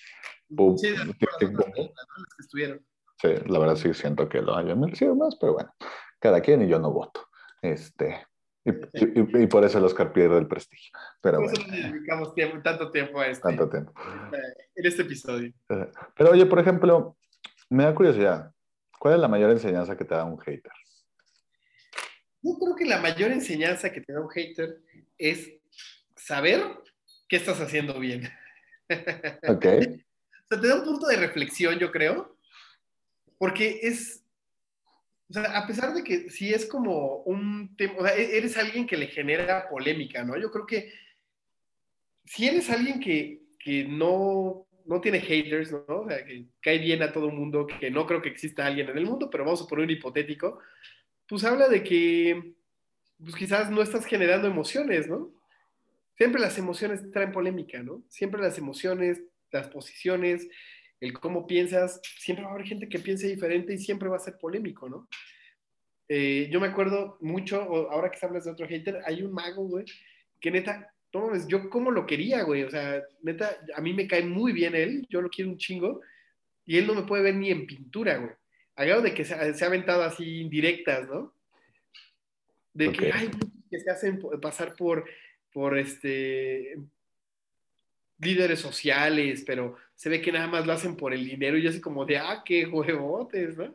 [0.49, 1.93] Boom, sí, tic, tic, boom, que
[2.41, 2.85] estuvieron.
[3.21, 5.73] Sí, la verdad sí siento que lo hayan merecido más, pero bueno,
[6.19, 7.27] cada quien y yo no voto.
[7.63, 8.27] Este,
[8.65, 10.93] y, y, y, por eso el Oscar pierde el prestigio.
[11.23, 11.65] Pero por bueno.
[11.77, 13.95] eso dedicamos tiempo, tanto tiempo a este, Tanto tiempo.
[14.75, 15.51] en este episodio.
[15.67, 17.17] Pero oye, por ejemplo,
[17.71, 18.53] me da curiosidad,
[18.99, 20.73] ¿cuál es la mayor enseñanza que te da un hater?
[22.43, 24.81] Yo creo que la mayor enseñanza que te da un hater
[25.19, 25.51] es
[26.17, 26.63] saber
[27.29, 28.29] qué estás haciendo bien.
[29.47, 29.67] Ok.
[29.67, 32.37] o sea, te da un punto de reflexión, yo creo,
[33.39, 34.25] porque es,
[35.29, 38.89] o sea, a pesar de que sí es como un tema, o sea, eres alguien
[38.89, 40.37] que le genera polémica, ¿no?
[40.37, 40.93] Yo creo que
[42.25, 45.85] si eres alguien que, que no, no tiene haters, ¿no?
[45.87, 48.89] O sea, que cae bien a todo el mundo, que no creo que exista alguien
[48.89, 50.59] en el mundo, pero vamos a poner un hipotético,
[51.31, 52.55] pues habla de que
[53.23, 55.33] pues quizás no estás generando emociones, ¿no?
[56.17, 58.03] Siempre las emociones traen polémica, ¿no?
[58.09, 60.49] Siempre las emociones, las posiciones,
[60.99, 64.21] el cómo piensas, siempre va a haber gente que piense diferente y siempre va a
[64.21, 65.09] ser polémico, ¿no?
[66.09, 69.85] Eh, yo me acuerdo mucho, ahora que hablas de otro hater, hay un mago, güey,
[70.41, 74.09] que neta, no mames, yo como lo quería, güey, o sea, neta, a mí me
[74.09, 76.01] cae muy bien él, yo lo quiero un chingo,
[76.67, 78.33] y él no me puede ver ni en pintura, güey.
[78.85, 81.35] Grado de que se, se ha aventado así indirectas, ¿no?
[82.73, 82.99] De okay.
[82.99, 83.31] que hay
[83.71, 85.05] que se hacen pasar por,
[85.53, 86.77] por este,
[88.19, 91.71] líderes sociales, pero se ve que nada más lo hacen por el dinero y yo
[91.71, 93.75] así como de, ah, qué huevotes, ¿no?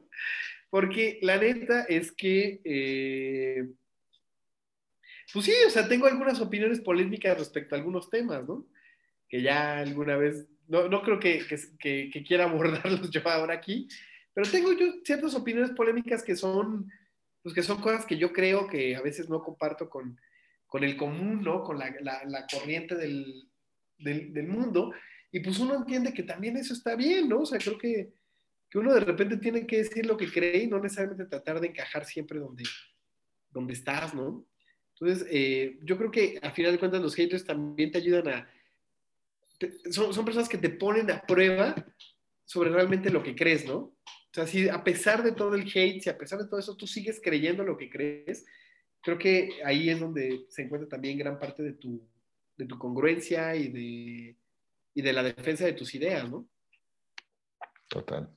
[0.70, 3.68] Porque la neta es que, eh,
[5.32, 8.68] pues sí, o sea, tengo algunas opiniones polémicas respecto a algunos temas, ¿no?
[9.30, 11.44] Que ya alguna vez, no, no creo que,
[11.80, 13.88] que, que, quiera abordarlos yo ahora aquí,
[14.36, 16.92] pero tengo yo ciertas opiniones polémicas que son,
[17.42, 20.20] pues que son cosas que yo creo que a veces no comparto con,
[20.68, 21.64] con el común, ¿no?
[21.64, 23.48] Con la, la, corriente del,
[23.98, 24.92] del, mundo.
[25.32, 27.40] Y pues uno entiende que también eso está bien, ¿no?
[27.40, 28.12] O sea, creo que,
[28.70, 31.68] que, uno de repente tiene que decir lo que cree y no necesariamente tratar de
[31.68, 32.66] encajar siempre donde,
[33.52, 34.46] donde estás, ¿no?
[35.00, 38.50] Entonces, eh, yo creo que al final de cuentas los haters también te ayudan a...
[39.92, 41.74] Son, son personas que te ponen a prueba
[42.44, 43.96] sobre realmente lo que crees, ¿no?
[44.36, 46.76] O sea, si a pesar de todo el hate, si a pesar de todo eso
[46.76, 48.46] tú sigues creyendo lo que crees,
[49.02, 52.06] creo que ahí es donde se encuentra también gran parte de tu,
[52.58, 54.36] de tu congruencia y de,
[54.94, 56.50] y de la defensa de tus ideas, ¿no?
[57.88, 58.30] Total.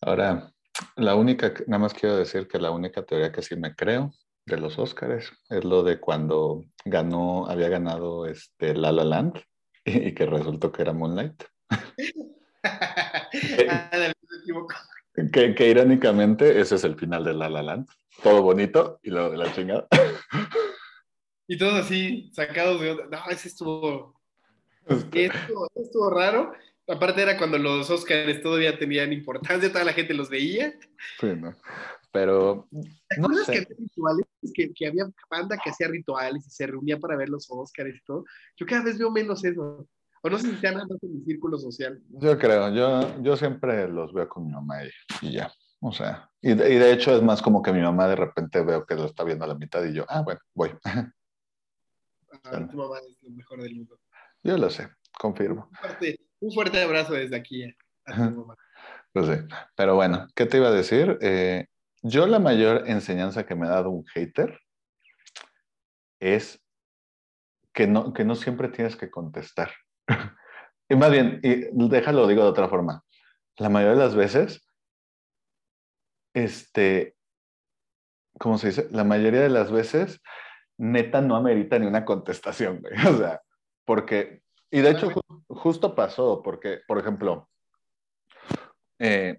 [0.00, 0.52] Ahora,
[0.96, 4.10] la única, nada más quiero decir que la única teoría que sí me creo
[4.46, 9.44] de los Óscares es lo de cuando ganó, había ganado este La La Land
[9.84, 11.44] y, y que resultó que era Moonlight.
[14.46, 14.74] equivoco.
[15.32, 17.88] Que, que, irónicamente ese es el final de La La Land.
[18.22, 19.86] todo bonito y luego de la chingada.
[21.48, 22.94] Y todos así, sacados de.
[22.94, 24.20] No, ese estuvo,
[24.88, 26.52] estuvo, estuvo raro.
[26.88, 30.74] Aparte era cuando los Oscars todavía tenían importancia, toda la gente los veía.
[31.20, 31.54] Sí, ¿no?
[32.12, 32.68] Pero.
[33.08, 34.26] ¿Te acuerdas que había rituales?
[34.54, 38.04] Que, que, había banda que hacía rituales y se reunía para ver los Oscars y
[38.04, 38.24] todo.
[38.56, 39.86] Yo cada vez veo menos eso.
[40.22, 42.00] O no sé si sean en mi círculo social.
[42.08, 44.90] Yo creo, yo, yo siempre los veo con mi mamá y,
[45.26, 45.52] y ya.
[45.80, 48.62] O sea, y de, y de, hecho es más como que mi mamá de repente
[48.62, 50.72] veo que lo está viendo a la mitad y yo, ah, bueno, voy.
[52.44, 53.98] Ah, tu mamá es lo mejor del mundo.
[54.42, 55.70] Yo lo sé, confirmo.
[55.70, 57.64] Un fuerte, un fuerte abrazo desde aquí
[58.04, 58.56] a tu mamá.
[59.12, 59.54] Pues sí.
[59.74, 61.16] Pero bueno, ¿qué te iba a decir?
[61.22, 61.66] Eh,
[62.02, 64.60] yo la mayor enseñanza que me ha dado un hater
[66.20, 66.62] es
[67.72, 69.72] que no, que no siempre tienes que contestar.
[70.88, 73.02] y más bien, y déjalo, digo de otra forma.
[73.56, 74.66] La mayoría de las veces,
[76.34, 77.16] este,
[78.38, 78.88] ¿cómo se dice?
[78.90, 80.20] La mayoría de las veces,
[80.78, 82.94] neta no amerita ni una contestación, güey.
[83.14, 83.40] O sea,
[83.84, 87.48] porque, y de hecho, ju justo pasó, porque, por ejemplo,
[88.98, 89.36] eh,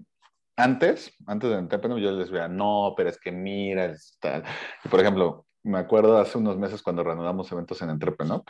[0.56, 4.44] antes, antes de Entrepreneur, yo les veía, no, pero es que mira, es tal.
[4.84, 8.42] Y por ejemplo, me acuerdo hace unos meses cuando reanudamos eventos en Entrepreneur,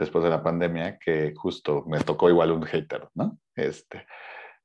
[0.00, 3.38] después de la pandemia, que justo me tocó igual un hater, ¿no?
[3.54, 4.06] Este,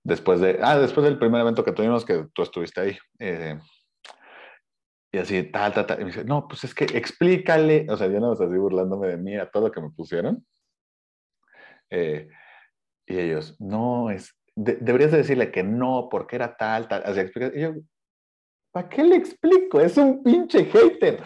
[0.02, 3.60] después de, ah, después del primer evento que tuvimos, que tú estuviste ahí, eh,
[5.12, 8.08] y así, tal, tal, tal, y me dice, no, pues es que explícale, o sea,
[8.08, 10.45] yo no me así burlándome de mí a todo lo que me pusieron.
[11.89, 12.30] Eh,
[13.06, 17.21] y ellos, no, es, de, deberías de decirle que no, porque era tal, tal, así
[17.56, 17.74] Y yo,
[18.71, 19.82] ¿para qué le explico?
[19.82, 21.21] Es un pinche hater.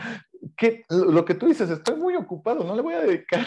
[0.56, 3.46] Que, lo que tú dices, estoy muy ocupado, no le voy a dedicar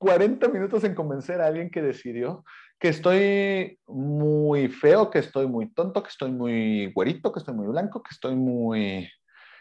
[0.00, 2.42] 40 minutos en convencer a alguien que decidió
[2.78, 7.66] que estoy muy feo, que estoy muy tonto, que estoy muy güerito, que estoy muy
[7.66, 9.06] blanco, que estoy muy...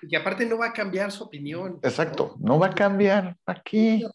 [0.02, 1.78] Y aparte no va a cambiar su opinión.
[1.84, 4.06] Exacto, no, no va a cambiar aquí.
[4.06, 4.10] O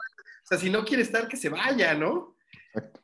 [0.45, 2.35] sea, si no quiere estar, que se vaya, ¿no?
[2.73, 3.01] Exacto.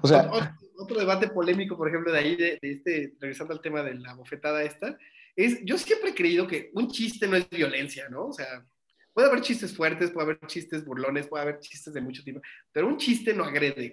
[0.00, 3.60] O sea, otro, otro, debate polémico, por ejemplo, de ahí, de, de, este, regresando al
[3.60, 4.96] tema de la bofetada esta,
[5.34, 8.26] es, yo siempre he creído que un chiste no es violencia, ¿no?
[8.26, 8.64] O sea,
[9.12, 12.40] puede haber chistes fuertes, puede haber chistes burlones, puede haber chistes de mucho tipo,
[12.72, 13.92] pero un chiste no agrede,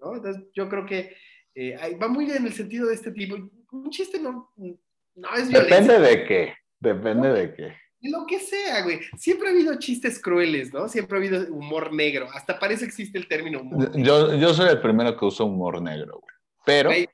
[0.00, 0.16] ¿no?
[0.16, 1.16] Entonces, yo creo que
[1.54, 3.36] eh, va muy bien en el sentido de este tipo.
[3.72, 5.80] Un chiste no, no es violencia.
[5.80, 7.76] Depende de qué, depende de qué.
[8.00, 9.00] Lo que sea, güey.
[9.16, 10.88] Siempre ha habido chistes crueles, ¿no?
[10.88, 12.28] Siempre ha habido humor negro.
[12.32, 14.04] Hasta parece que existe el término humor negro.
[14.04, 16.34] Yo, yo soy el primero que usa humor negro, güey.
[16.64, 16.90] Pero...
[16.90, 17.08] Güey,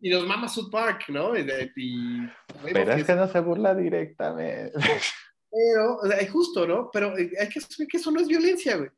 [0.00, 1.36] y los mama South Park, ¿no?
[1.36, 1.40] Y,
[1.76, 2.18] y,
[2.62, 4.72] güey, pero es que no se burla directamente.
[5.52, 6.90] Pero, o sea, justo, ¿no?
[6.90, 8.90] Pero eh, hay que asumir que eso no es violencia, güey.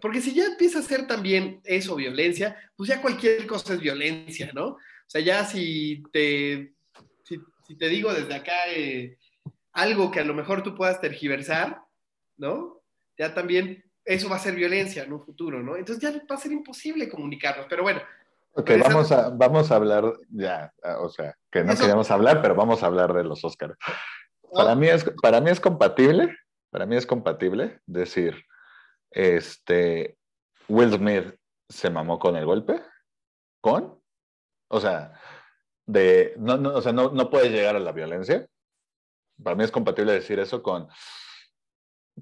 [0.00, 4.50] Porque si ya empieza a ser también eso violencia, pues ya cualquier cosa es violencia,
[4.54, 4.66] ¿no?
[4.66, 6.74] O sea, ya si te,
[7.24, 9.18] si, si te digo desde acá eh,
[9.72, 11.82] algo que a lo mejor tú puedas tergiversar,
[12.36, 12.82] ¿no?
[13.18, 15.76] Ya también eso va a ser violencia en un futuro, ¿no?
[15.76, 18.00] Entonces ya va a ser imposible comunicarnos, pero bueno.
[18.52, 22.54] Ok, vamos a, vamos a hablar ya, o sea, que no eso, queríamos hablar, pero
[22.54, 23.76] vamos a hablar de los Oscars.
[24.52, 26.36] Para, mí es, para mí es compatible,
[26.70, 28.44] para mí es compatible decir,
[29.10, 30.16] este,
[30.68, 31.34] Will Smith
[31.68, 32.82] se mamó con el golpe,
[33.60, 34.00] con,
[34.68, 35.12] o sea,
[35.86, 38.46] de, no, no, o sea, no, no llegar a la violencia.
[39.42, 40.88] Para mí es compatible decir eso con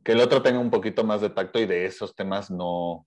[0.02, 3.06] que el otro tenga un poquito más de tacto y de esos temas no,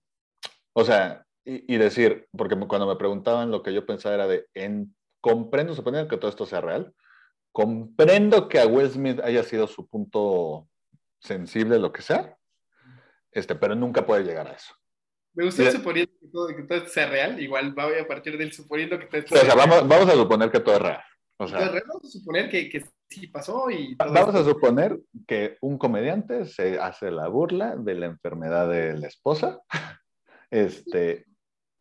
[0.72, 4.46] o sea, y, y decir, porque cuando me preguntaban lo que yo pensaba era de,
[4.54, 6.94] en, comprendo, suponiendo que todo esto sea real,
[7.58, 10.68] comprendo que a Will Smith haya sido su punto
[11.18, 12.38] sensible, lo que sea,
[13.32, 14.72] este, pero nunca puede llegar a eso.
[15.34, 18.52] Me gusta el suponiendo que todo, que todo, sea real, igual voy a partir del
[18.52, 21.02] suponiendo que todo esto o sea, vamos, vamos, a suponer que todo es real.
[21.36, 23.96] O sea, real, vamos a suponer que, que sí pasó y...
[23.96, 24.38] vamos esto.
[24.38, 29.58] a suponer que un comediante se hace la burla de la enfermedad de la esposa,
[30.52, 31.26] este,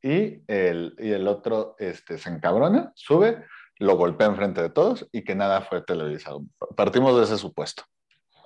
[0.01, 3.45] y el, y el otro este, se encabrona, sube,
[3.79, 6.43] lo golpea enfrente de todos y que nada fue televisado.
[6.75, 7.83] Partimos de ese supuesto.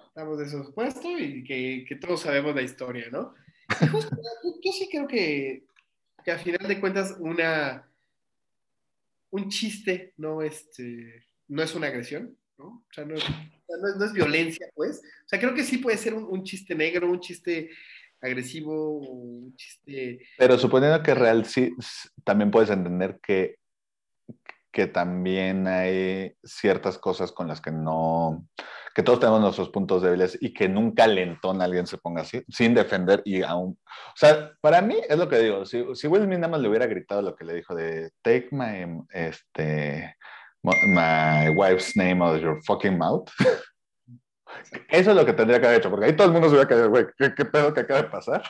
[0.07, 3.33] Estamos de ese supuesto y que, que todos sabemos la historia, ¿no?
[3.91, 4.15] Justo,
[4.63, 5.63] yo sí creo que,
[6.23, 7.89] que a final de cuentas una,
[9.29, 12.65] un chiste no, este, no es una agresión, ¿no?
[12.65, 15.01] O sea, no, no, es, no, es, violencia, pues.
[15.25, 17.69] O sea, creo que sí puede ser un, un chiste negro, un chiste
[18.21, 20.19] agresivo, un chiste...
[20.37, 21.73] Pero suponiendo que real sí,
[22.23, 23.60] también puedes entender que
[24.71, 28.47] que también hay ciertas cosas con las que no,
[28.95, 32.43] que todos tenemos nuestros puntos débiles y que nunca alentón a alguien se ponga así,
[32.49, 36.23] sin defender y aún, o sea, para mí es lo que digo, si, si Will
[36.23, 40.15] Smith nada más le hubiera gritado lo que le dijo de take my, este,
[40.63, 43.29] my wife's name out of your fucking mouth,
[44.89, 46.67] Eso es lo que tendría que haber hecho, porque ahí todo el mundo se hubiera
[46.67, 48.43] caído, güey, ¿qué, ¿qué, pedo que acaba de pasar?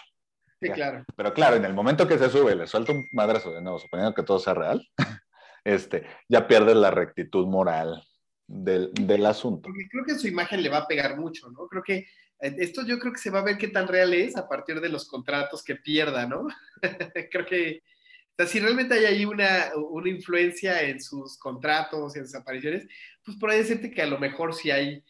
[0.60, 1.04] Sí, claro.
[1.16, 4.14] Pero claro, en el momento que se sube, le suelta un madrazo de nuevo, suponiendo
[4.14, 4.86] que todo sea real,
[5.64, 8.04] este, ya pierde la rectitud moral
[8.48, 9.64] del, del asunto.
[9.64, 11.68] Porque creo que su imagen le va a pegar mucho, ¿no?
[11.68, 12.08] Creo que
[12.42, 14.82] eh, esto yo creo que se va a ver qué tan real es a partir
[14.82, 16.48] de los contratos que pierda, ¿no?
[17.32, 22.20] creo que, o sea, si realmente hay ahí una, una influencia en sus contratos y
[22.20, 22.88] en sus apariciones,
[23.24, 25.04] pues por ahí decirte que a lo mejor sí hay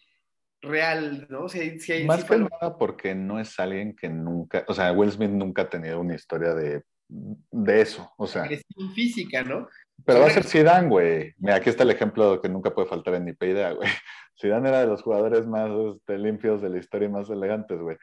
[0.62, 1.49] real, ¿no?
[1.49, 4.74] Si hay, si hay, Más sí que nada porque no es alguien que nunca, o
[4.74, 9.43] sea, Will Smith nunca ha tenido una historia de, de eso, o sea, agresión física,
[9.43, 9.68] ¿no?
[10.06, 11.34] Pero va a ser Zidane, güey.
[11.38, 13.89] Mira, aquí está el ejemplo que nunca puede faltar en ni idea, güey.
[14.39, 17.97] Zidane era de los jugadores más este, limpios de la historia y más elegantes, güey.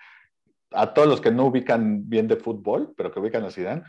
[0.72, 3.82] A todos los que no ubican bien de fútbol, pero que ubican a Zidane,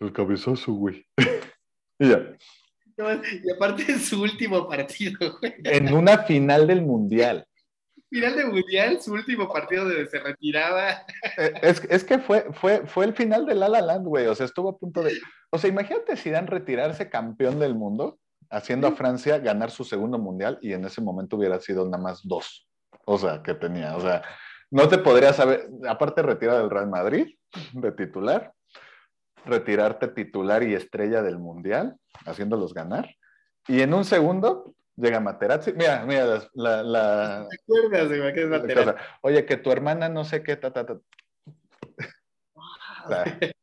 [0.00, 1.06] el cabezoso, güey.
[1.98, 2.36] y ya.
[2.96, 5.54] Y aparte en su último partido, güey.
[5.64, 7.46] En una final del mundial.
[8.10, 10.90] Final de Mundial, su último partido donde se retiraba.
[11.38, 14.26] Eh, Es, es que fue, fue, fue el final de La La Land, güey.
[14.26, 15.12] O sea, estuvo a punto de.
[15.50, 18.18] O sea, imagínate Zidane retirarse campeón del mundo,
[18.50, 22.20] haciendo a Francia ganar su segundo mundial y en ese momento hubiera sido nada más
[22.24, 22.68] dos.
[23.04, 23.96] O sea, que tenía.
[23.96, 24.22] O sea,
[24.70, 25.68] no te podrías saber.
[25.88, 27.36] Aparte, retirar del Real Madrid
[27.72, 28.52] de titular,
[29.44, 31.96] retirarte titular y estrella del mundial,
[32.26, 33.08] haciéndolos ganar.
[33.68, 35.72] Y en un segundo llega Materazzi.
[35.72, 38.32] Mira, mira, la- la- la, ¿Te acuerdas, güey?
[38.34, 38.96] Que es cosa.
[39.22, 40.94] Oye, que tu hermana no sé qué, ta, ta, ta.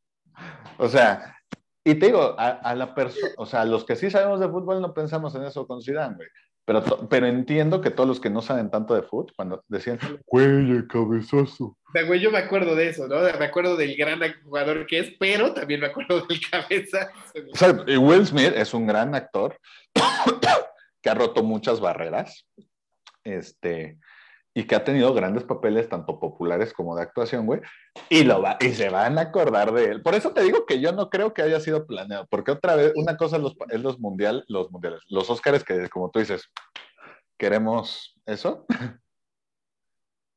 [0.79, 1.35] O sea,
[1.83, 4.79] y te digo, a, a la persona, o sea, los que sí sabemos de fútbol
[4.81, 6.27] no pensamos en eso con Zidane, güey.
[6.65, 10.45] Pero, pero entiendo que todos los que no saben tanto de fútbol, cuando decían, güey,
[10.69, 11.63] el cabezazo.
[11.65, 13.21] O sea, güey, yo me acuerdo de eso, ¿no?
[13.39, 17.09] Me acuerdo del gran jugador que es, pero también me acuerdo del cabeza.
[17.53, 19.57] O sea, Will Smith es un gran actor
[21.07, 22.45] que ha roto muchas barreras,
[23.23, 23.97] este,
[24.53, 27.61] y que ha tenido grandes papeles, tanto populares como de actuación, güey,
[28.09, 30.01] y, lo va, y se van a acordar de él.
[30.01, 32.91] Por eso te digo que yo no creo que haya sido planeado, porque otra vez,
[32.97, 36.51] una cosa es los, es los, mundial, los mundiales, los Óscares que, como tú dices,
[37.37, 38.65] queremos eso.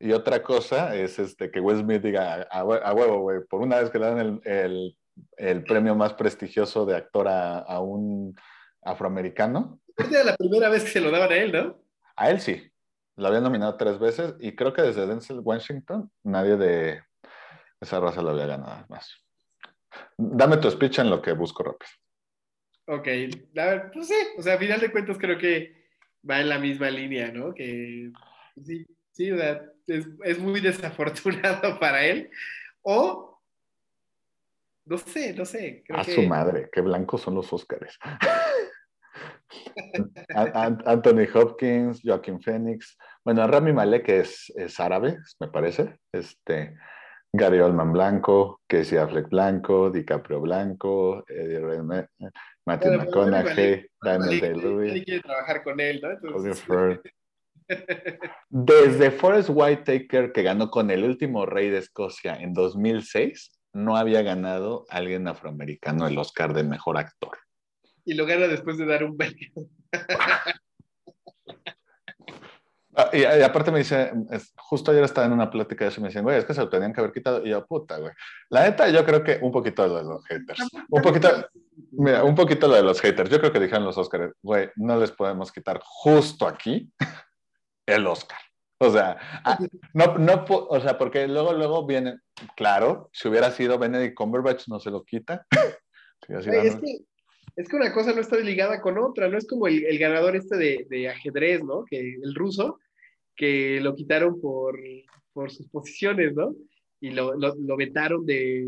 [0.02, 3.80] Y otra cosa es este, que Will Smith diga a, a huevo, güey, por una
[3.80, 4.96] vez que le dan el, el-
[5.36, 8.34] el premio más prestigioso de actor a, a un
[8.80, 9.78] afroamericano,
[10.10, 11.80] era la primera vez que se lo daban a él, ¿no?
[12.20, 12.70] a él sí.
[13.16, 17.02] Lo había nominado tres veces y creo que desde Denzel Washington nadie de
[17.80, 19.14] esa raza lo había ganado más.
[20.16, 21.90] Dame tu speech en lo que busco rápido.
[22.86, 23.06] Ok,
[23.58, 25.86] a ver, pues sí, o sea, a final de cuentas creo que
[26.28, 27.54] va en la misma línea, ¿no?
[27.54, 28.10] Que
[28.64, 32.30] sí, sí, o sea, es, es muy desafortunado para él.
[32.82, 33.40] O,
[34.84, 35.84] no sé, no sé.
[35.86, 37.98] Creo A que, su madre, qué blancos son los Óscares.
[40.34, 45.98] An- An- Anthony Hopkins, Joaquin Phoenix, bueno, Rami Malek es, es árabe, me parece.
[46.12, 46.76] Este,
[47.32, 52.08] Gary Oldman blanco, Casey Affleck blanco, DiCaprio blanco, Eddie Redmayne,
[52.66, 54.88] Matthew Bueno, McConaughey, Daniel Day-Lewis.
[54.88, 56.08] nadie quiere trabajar con él, ¿no?
[56.20, 57.06] Colin Entonces, Firth.
[58.48, 64.22] Desde Forrest Whitaker, que ganó con el último rey de Escocia en 2006, no había
[64.22, 67.38] ganado alguien afroamericano el Oscar de mejor actor.
[68.04, 69.34] Y lo gana después de dar un beso.
[72.96, 76.00] Ah, y, y aparte me dice, es- justo ayer estaba en una plática de eso
[76.00, 77.46] y me dicen, güey, es que se lo tenían que haber quitado.
[77.46, 78.12] Y yo, puta, güey.
[78.50, 80.60] La neta, yo creo que un poquito de lo de los haters.
[80.88, 81.28] Un poquito,
[81.92, 83.30] mira, un poquito lo de los haters.
[83.30, 86.90] Yo creo que dijeron los Oscars, güey, no les podemos quitar justo aquí
[87.86, 88.38] el Oscar.
[88.82, 89.58] O sea, ah,
[89.92, 92.20] no, no, o sea, porque luego, luego vienen,
[92.56, 95.46] claro, si hubiera sido Benedict Cumberbatch, no se lo quita.
[96.26, 96.98] Sido Güey, es, que,
[97.60, 100.34] es que una cosa no está ligada con otra, no es como el, el ganador
[100.34, 101.84] este de, de ajedrez, ¿no?
[101.84, 102.78] Que el ruso,
[103.36, 104.78] que lo quitaron por,
[105.32, 106.54] por sus posiciones, ¿no?
[107.00, 108.66] Y lo, lo, vetaron de,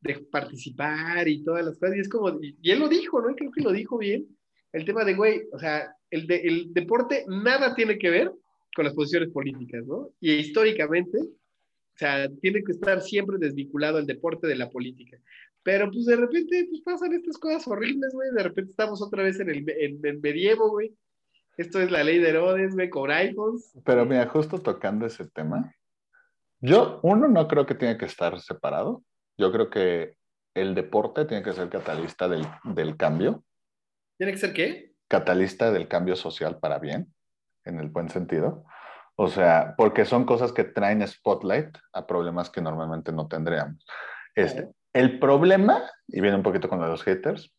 [0.00, 1.96] de participar y todas las cosas.
[1.96, 3.34] Y es como, y, él lo dijo, ¿no?
[3.34, 4.26] Creo que lo dijo bien.
[4.72, 8.30] El tema de, güey, o sea, el, de- el deporte nada tiene que ver
[8.74, 10.10] con las posiciones políticas, ¿no?
[10.20, 15.18] Y históricamente, o sea, tiene que estar siempre desvinculado el deporte de la política.
[15.64, 18.30] Pero pues de repente pues, pasan estas cosas horribles, güey.
[18.32, 20.94] De repente estamos otra vez en el en, en medievo, güey.
[21.56, 23.72] Esto es la ley de Herodes, güey, con iPhones.
[23.84, 25.74] Pero mira, justo tocando ese tema,
[26.60, 29.02] yo, uno, no creo que tiene que estar separado.
[29.38, 30.16] Yo creo que
[30.54, 33.44] el deporte tiene que ser catalista del, del cambio,
[34.16, 34.94] ¿Tiene que ser qué?
[35.08, 37.12] catalista del cambio social para bien,
[37.64, 38.64] en el buen sentido.
[39.16, 43.84] O sea, porque son cosas que traen spotlight a problemas que normalmente no tendríamos.
[44.34, 44.70] Este.
[44.94, 47.52] El problema, y viene un poquito con los haters,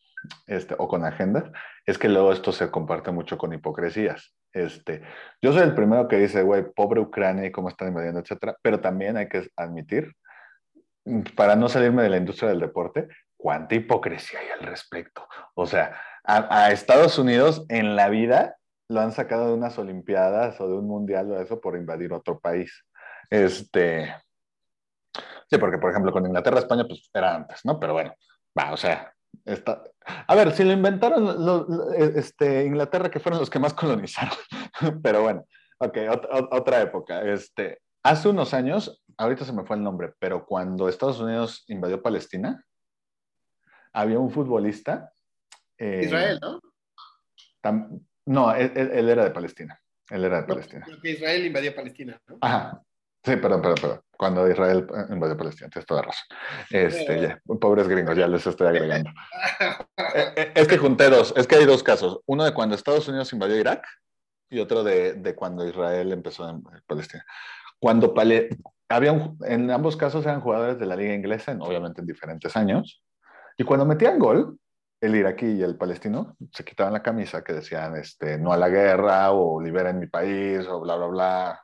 [0.48, 1.44] este, o con agendas,
[1.86, 4.36] es que luego esto se comparte mucho con hipocresías.
[4.54, 5.04] Este,
[5.42, 8.80] yo soy el primero que dice, güey, pobre Ucrania y cómo están invadiendo, etcétera, pero
[8.80, 10.14] también hay que admitir,
[11.36, 13.08] para no salirme de la industria del deporte,
[13.38, 15.28] cuánta hipocresía hay al respecto.
[15.54, 18.58] O sea, a, Estados Unidos en la vida
[18.90, 22.40] lo han sacado de unas Olimpiadas o de un Mundial o eso por invadir otro
[22.40, 22.84] país.
[23.30, 24.16] Este,
[25.50, 27.80] sí, porque por ejemplo con Inglaterra, España, pues era antes, ¿no?
[27.80, 28.14] Pero bueno,
[28.58, 29.14] va, o sea,
[29.44, 29.84] está...
[30.28, 31.84] A ver, si lo inventaron
[32.16, 34.38] este, Inglaterra, que fueron los que más colonizaron,
[35.04, 35.46] pero bueno,
[35.80, 35.98] ok,
[36.52, 37.22] otra época.
[37.24, 42.02] Este, hace unos años, ahorita se me fue el nombre, pero cuando Estados Unidos invadió
[42.02, 42.64] Palestina,
[43.94, 45.12] había un futbolista.
[45.78, 46.60] Eh, Israel, ¿no?
[48.26, 49.80] no, él, era de Palestina.
[50.10, 50.86] Él era de Palestina.
[51.02, 52.38] que Israel invadió Palestina, ¿no?
[52.42, 52.82] Ajá.
[53.26, 54.02] Sí, perdón, perdón, perdón.
[54.18, 56.26] Cuando Israel invadió Palestina, tienes toda razón.
[56.70, 59.10] Este, ya, pobres gringos, ya les estoy agregando.
[60.14, 62.22] Eh, eh, es que junté dos, es que hay dos casos.
[62.28, 63.86] Uno de cuando Estados Unidos invadió Irak
[64.50, 67.26] y otro de, de cuando Israel empezó en Palestina.
[67.80, 68.14] Cuando
[68.90, 73.04] había en ambos casos eran jugadores de la liga inglesa, obviamente en diferentes años,
[73.58, 74.58] y cuando metían gol,
[75.02, 78.70] el iraquí y el palestino se quitaban la camisa que decían este, no a la
[78.70, 81.62] guerra o liberen mi país o bla, bla, bla.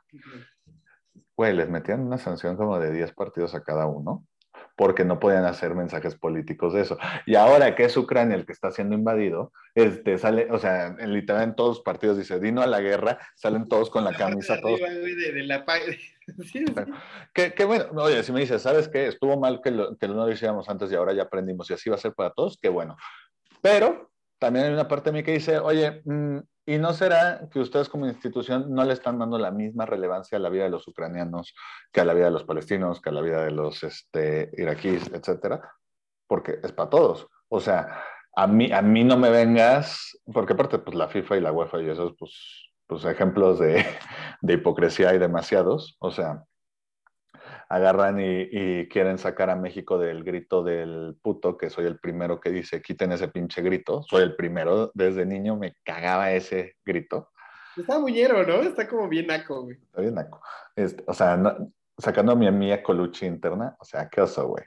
[1.42, 4.24] Güey, les metían una sanción como de 10 partidos a cada uno
[4.76, 6.98] porque no podían hacer mensajes políticos de eso.
[7.26, 11.12] Y ahora que es Ucrania el que está siendo invadido, este, sale, o sea, en,
[11.12, 14.60] literal en todos los partidos dice, dino a la guerra, salen todos con la camisa,
[14.60, 14.78] todos.
[17.34, 19.08] Que, bueno, oye, si me dices, ¿sabes qué?
[19.08, 21.90] Estuvo mal que, lo, que no lo hiciéramos antes y ahora ya aprendimos y así
[21.90, 22.96] va a ser para todos, qué bueno.
[23.60, 27.60] Pero también hay una parte de mí que dice, oye, mm, ¿y no será que
[27.60, 30.86] ustedes como institución no le están dando la misma relevancia a la vida de los
[30.86, 31.54] ucranianos
[31.92, 35.10] que a la vida de los palestinos, que a la vida de los este, iraquíes,
[35.12, 35.60] etcétera?
[36.26, 37.28] Porque es para todos.
[37.48, 38.02] O sea,
[38.34, 41.82] a mí, a mí no me vengas, porque aparte, pues la FIFA y la UEFA
[41.82, 43.84] y esos, pues, pues ejemplos de,
[44.40, 45.96] de hipocresía hay demasiados.
[45.98, 46.44] O sea,
[47.72, 52.50] agarran y, quieren sacar a México del grito del puto, que soy el primero que
[52.50, 54.02] dice, quiten ese pinche grito.
[54.10, 57.30] Soy el primero, desde niño me cagaba ese grito.
[57.74, 58.56] Está muñero, ¿no?
[58.56, 59.78] Está como bien naco, güey.
[59.78, 60.42] Está bien naco.
[60.76, 61.42] Este, o sea,
[61.96, 64.64] sacando a mi amiga Colucci interna, o sea, qué oso, güey.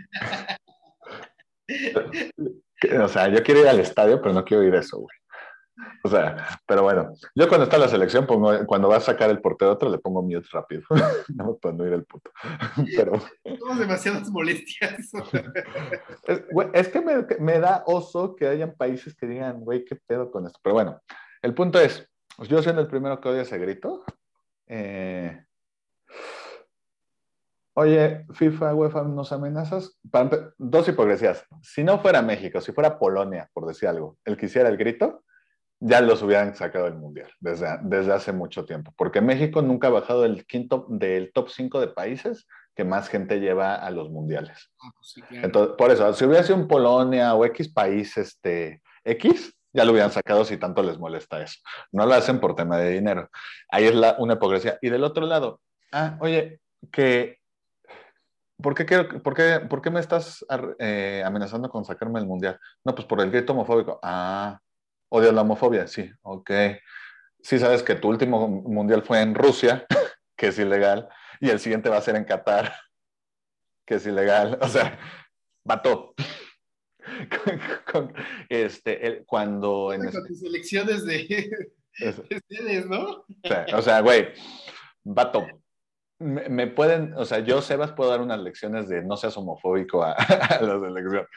[3.03, 5.15] o sea, yo quiero ir al estadio, pero no quiero ir eso, güey.
[6.03, 9.41] O sea, pero bueno, yo cuando está la selección, pongo, cuando va a sacar el
[9.41, 10.83] portero otro, le pongo mute rápido.
[11.35, 12.31] no no ir el puto.
[12.95, 13.13] Pero.
[13.59, 15.11] Somos demasiadas molestias.
[16.73, 20.45] es, que me, me, da oso que hayan países que digan, güey, qué pedo con
[20.45, 20.59] esto.
[20.63, 21.01] Pero bueno,
[21.41, 22.09] el punto es,
[22.47, 24.03] yo siendo el primero que odia ese grito,
[24.67, 25.45] eh,
[27.77, 29.99] Oye, FIFA, UEFA, ¿nos amenazas?
[30.57, 31.45] dos hipocresías.
[31.61, 35.24] Si no fuera México, si fuera Polonia, por decir algo, el que hiciera el grito,
[35.79, 39.91] ya los hubieran sacado del Mundial desde, desde hace mucho tiempo, porque México nunca ha
[39.91, 44.71] bajado del, quinto, del top 5 de países que más gente lleva a los mundiales.
[44.81, 49.85] Ah, pues Entonces, por eso, si hubiera sido Polonia o X país este, X, ya
[49.85, 51.59] lo hubieran sacado si tanto les molesta eso.
[51.91, 53.29] No lo hacen por tema de dinero.
[53.69, 54.77] Ahí es la, una hipocresía.
[54.81, 55.61] Y del otro lado,
[55.91, 56.59] ah, oye,
[56.91, 57.39] que
[58.61, 60.45] ¿Por qué, por, qué, ¿Por qué, me estás
[60.79, 62.57] eh, amenazando con sacarme del mundial?
[62.85, 63.99] No, pues por el grito homofóbico.
[64.01, 64.59] Ah,
[65.09, 65.87] ¿Odias la homofobia?
[65.87, 66.51] Sí, ok.
[67.41, 69.85] Sí sabes que tu último mundial fue en Rusia,
[70.35, 72.73] que es ilegal, y el siguiente va a ser en Qatar,
[73.85, 74.57] que es ilegal.
[74.61, 74.97] O sea,
[75.63, 76.15] vato.
[78.49, 79.93] este, cuando...
[79.93, 81.49] En con tus elecciones de,
[82.01, 83.25] ustedes, ¿no?
[83.73, 84.33] O sea, güey,
[85.03, 85.45] vato,
[86.19, 90.13] me, pueden, o sea, yo, Sebas, puedo dar unas lecciones de no seas homofóbico a,
[90.13, 91.27] a las elecciones.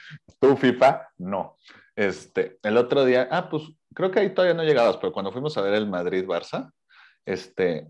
[0.40, 1.56] Tú, FIFA, no.
[1.98, 5.58] Este, el otro día, ah, pues creo que ahí todavía no llegabas, pero cuando fuimos
[5.58, 6.70] a ver el Madrid-Barça,
[7.26, 7.88] este,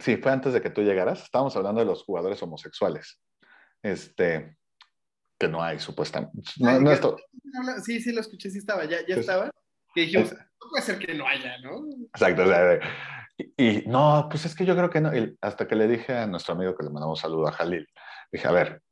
[0.00, 3.20] sí, fue antes de que tú llegaras, estábamos hablando de los jugadores homosexuales.
[3.82, 4.56] Este,
[5.36, 6.40] que no hay, supuestamente.
[7.84, 9.50] Sí, sí, lo escuché, sí estaba, ya, ya estaba.
[9.92, 11.84] Que dijimos, no puede ser que no haya, ¿no?
[12.14, 12.78] Exacto, o sea,
[13.56, 15.10] y, no, pues es que yo creo que no.
[15.40, 17.88] hasta que le dije a nuestro amigo que le mandamos saludo a Jalil,
[18.30, 18.82] dije, a ver,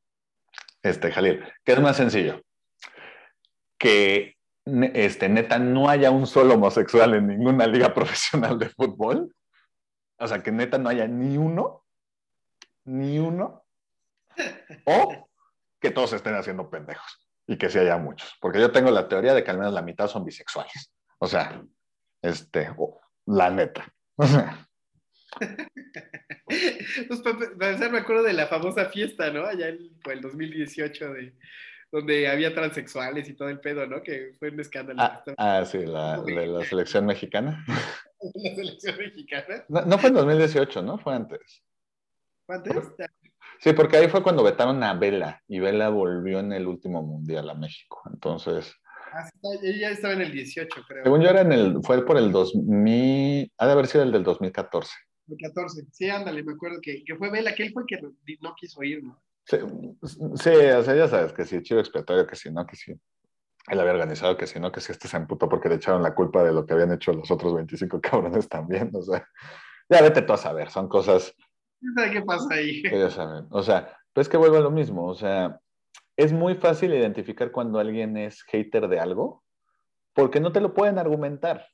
[0.83, 2.43] este, Jalil, ¿qué es más sencillo?
[3.79, 4.36] Que
[4.67, 9.35] este, neta, no haya un solo homosexual en ninguna liga profesional de fútbol.
[10.19, 11.85] O sea, que neta no haya ni uno,
[12.85, 13.65] ni uno,
[14.85, 15.29] o
[15.79, 18.35] que todos estén haciendo pendejos y que sí haya muchos.
[18.41, 20.93] Porque yo tengo la teoría de que al menos la mitad son bisexuales.
[21.19, 21.63] O sea,
[22.23, 22.75] este,
[23.27, 23.93] la neta.
[24.19, 24.67] O sea.
[27.09, 29.45] pues para me acuerdo de la famosa fiesta, ¿no?
[29.45, 31.35] Allá en el 2018 de
[31.91, 34.03] donde había transexuales y todo el pedo, ¿no?
[34.03, 35.01] Que fue un escándalo.
[35.01, 37.65] Ah, ah sí, la, de la selección mexicana.
[38.35, 39.65] la selección mexicana.
[39.69, 40.99] No, fue en 2018, ¿no?
[40.99, 41.63] Fue antes.
[42.47, 42.77] ¿Fue antes?
[43.61, 47.49] Sí, porque ahí fue cuando vetaron a Vela y Vela volvió en el último mundial
[47.49, 48.03] a México.
[48.13, 48.75] Entonces.
[49.13, 49.29] Ah,
[49.63, 51.05] ella estaba en el 18, creo.
[51.05, 54.25] Según yo era en el, fue por el 2000, ha de haber sido el del
[54.25, 54.93] 2014.
[55.29, 58.55] 2014, sí, ándale, me acuerdo que, que fue Vela, que él fue el que no
[58.55, 59.21] quiso ir, ¿no?
[59.47, 59.59] Sí,
[60.35, 62.93] sí, o sea, ya sabes que sí, chivo expiatorio, que sí, no, que sí.
[63.69, 66.15] Él había organizado que sí, no, que sí, este se emputó porque le echaron la
[66.15, 69.27] culpa de lo que habían hecho los otros 25 cabrones también, o sea,
[69.89, 71.33] ya vete tú a saber, son cosas.
[72.13, 72.83] ¿Qué pasa ahí?
[72.83, 75.61] ya saben, o sea, pues que vuelvo a lo mismo, o sea,
[76.17, 79.45] es muy fácil identificar cuando alguien es hater de algo
[80.13, 81.69] porque no te lo pueden argumentar.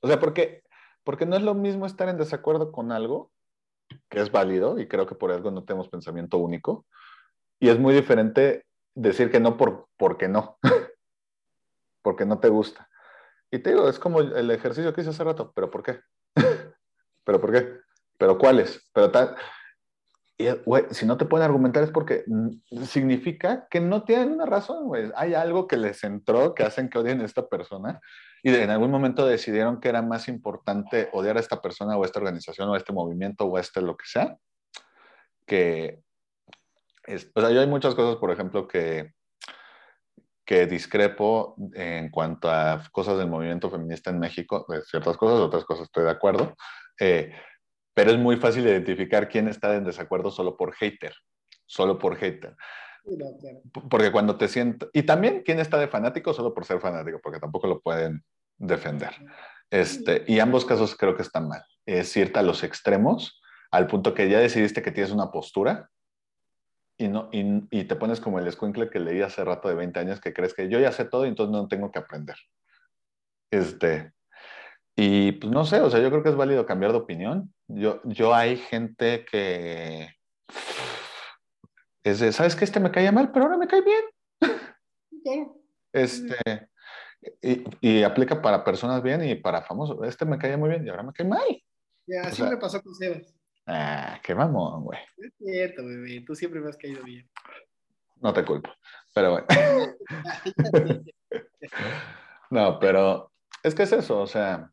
[0.00, 0.62] O sea, porque,
[1.02, 3.32] porque no es lo mismo estar en desacuerdo con algo
[4.08, 6.86] que es válido y creo que por algo no tenemos pensamiento único.
[7.58, 10.58] Y es muy diferente decir que no por, porque no,
[12.02, 12.88] porque no te gusta.
[13.50, 16.00] Y te digo, es como el ejercicio que hice hace rato, pero ¿por qué?
[17.24, 17.80] ¿Pero por qué?
[18.18, 18.88] ¿Pero cuáles?
[18.92, 19.36] Pero tal.
[20.38, 20.46] Y,
[20.90, 22.24] si no te pueden argumentar es porque
[22.86, 25.10] significa que no tienen una razón, güey.
[25.16, 28.00] Hay algo que les entró que hacen que odien a esta persona
[28.42, 32.06] y en algún momento decidieron que era más importante odiar a esta persona o a
[32.06, 34.36] esta organización o a este movimiento o a este lo que sea,
[35.46, 36.00] que...
[37.34, 39.14] o sea, yo hay muchas cosas, por ejemplo, que,
[40.44, 45.64] que discrepo en cuanto a cosas del movimiento feminista en México, de ciertas cosas, otras
[45.64, 46.54] cosas estoy de acuerdo,
[47.00, 47.32] eh,
[47.96, 51.14] pero es muy fácil identificar quién está en desacuerdo solo por hater,
[51.64, 52.54] solo por hater.
[53.88, 57.40] Porque cuando te siento, y también quién está de fanático solo por ser fanático, porque
[57.40, 58.22] tampoco lo pueden
[58.58, 59.12] defender.
[59.70, 61.64] Este, y ambos casos creo que están mal.
[61.86, 63.40] Es irte a los extremos,
[63.70, 65.88] al punto que ya decidiste que tienes una postura
[66.98, 70.20] y, no, y, te pones como el escuincle que leí hace rato de 20 años
[70.20, 72.36] que crees que yo ya sé todo y entonces no tengo que aprender.
[73.50, 74.12] Este,
[74.96, 77.52] y pues no sé, o sea, yo creo que es válido cambiar de opinión.
[77.68, 80.08] Yo, yo hay gente que
[82.02, 85.52] es de, ¿sabes que Este me caía mal, pero ahora me cae bien.
[85.92, 86.36] Este,
[87.80, 89.98] y, aplica para personas bien y para famosos.
[90.06, 91.62] Este me caía muy bien y ahora me cae mal.
[92.06, 93.34] Ya, así me pasó con Sebas.
[93.66, 95.00] Ah, qué mamón, güey.
[95.18, 96.22] Es cierto, bebé.
[96.24, 97.28] Tú siempre me has caído bien.
[98.22, 98.70] No te culpo.
[99.12, 99.46] Pero bueno.
[102.50, 103.32] no, pero
[103.62, 104.72] es que es eso, o sea.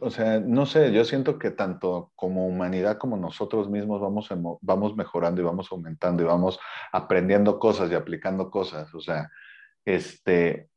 [0.00, 4.28] O sea, no sé, yo siento que tanto como humanidad como nosotros mismos vamos,
[4.62, 6.58] vamos mejorando y vamos aumentando y vamos
[6.92, 8.94] aprendiendo cosas y aplicando cosas.
[8.94, 9.30] O sea,
[9.84, 10.70] este,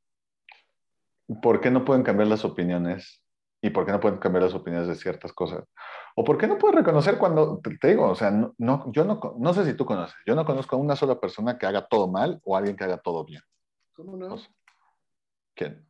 [1.41, 3.23] ¿por qué no pueden cambiar las opiniones?
[3.61, 5.63] ¿Y por qué no pueden cambiar las opiniones de ciertas cosas?
[6.15, 9.53] ¿O por qué no puedes reconocer cuando, te, digo, o sea, no, yo no, no
[9.53, 12.41] sé si tú conoces, yo no conozco a una sola persona que haga todo mal
[12.43, 13.41] o alguien que haga todo bien.
[13.93, 14.35] ¿Cómo no?
[15.55, 15.86] ¿Quién?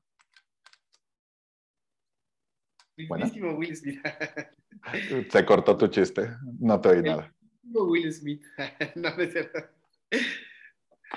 [2.97, 4.01] Mismísimo Will Smith.
[5.31, 6.29] Se cortó tu chiste,
[6.59, 7.31] no te oí nada.
[7.63, 8.43] Will Smith.
[8.95, 9.59] no, no es cierto.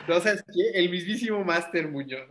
[0.07, 0.71] No, ¿sabes qué?
[0.75, 2.29] El mismísimo Master Muñoz.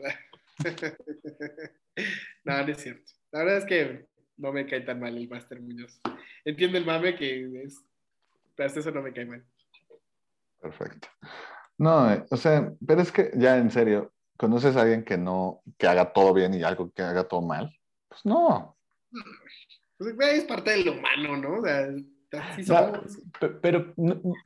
[2.44, 3.12] no, no es cierto.
[3.32, 6.00] La verdad es que no me cae tan mal el Master Muñoz.
[6.46, 7.84] Entiendo el mame que es,
[8.56, 9.44] pero hasta eso no me cae mal.
[10.62, 11.08] Perfecto.
[11.78, 15.88] No, o sea, pero es que ya en serio, ¿conoces a alguien que no, que
[15.88, 17.74] haga todo bien y algo que haga todo mal?
[18.10, 18.78] Pues no,
[19.98, 21.62] pues, es parte de lo humano, ¿no?
[23.62, 23.94] pero,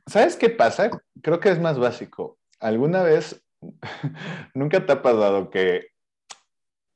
[0.06, 0.90] ¿sabes qué pasa?
[1.22, 2.38] Creo que es más básico.
[2.60, 3.42] ¿Alguna vez
[4.54, 5.88] nunca te ha pasado que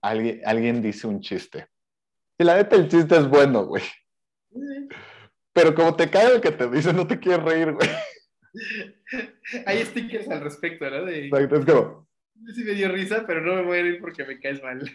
[0.03, 1.67] alguien, alguien dice un chiste?
[2.39, 3.83] Y la neta, el chiste es bueno, güey.
[5.53, 7.89] Pero como te cae el que te dice, no te quieres reír, güey.
[9.67, 11.05] Hay stickers al respecto, ¿no?
[11.05, 11.27] De...
[11.27, 12.09] Exacto, es como...
[12.55, 14.89] Sí me dio risa, pero no me voy a reír porque me caes mal.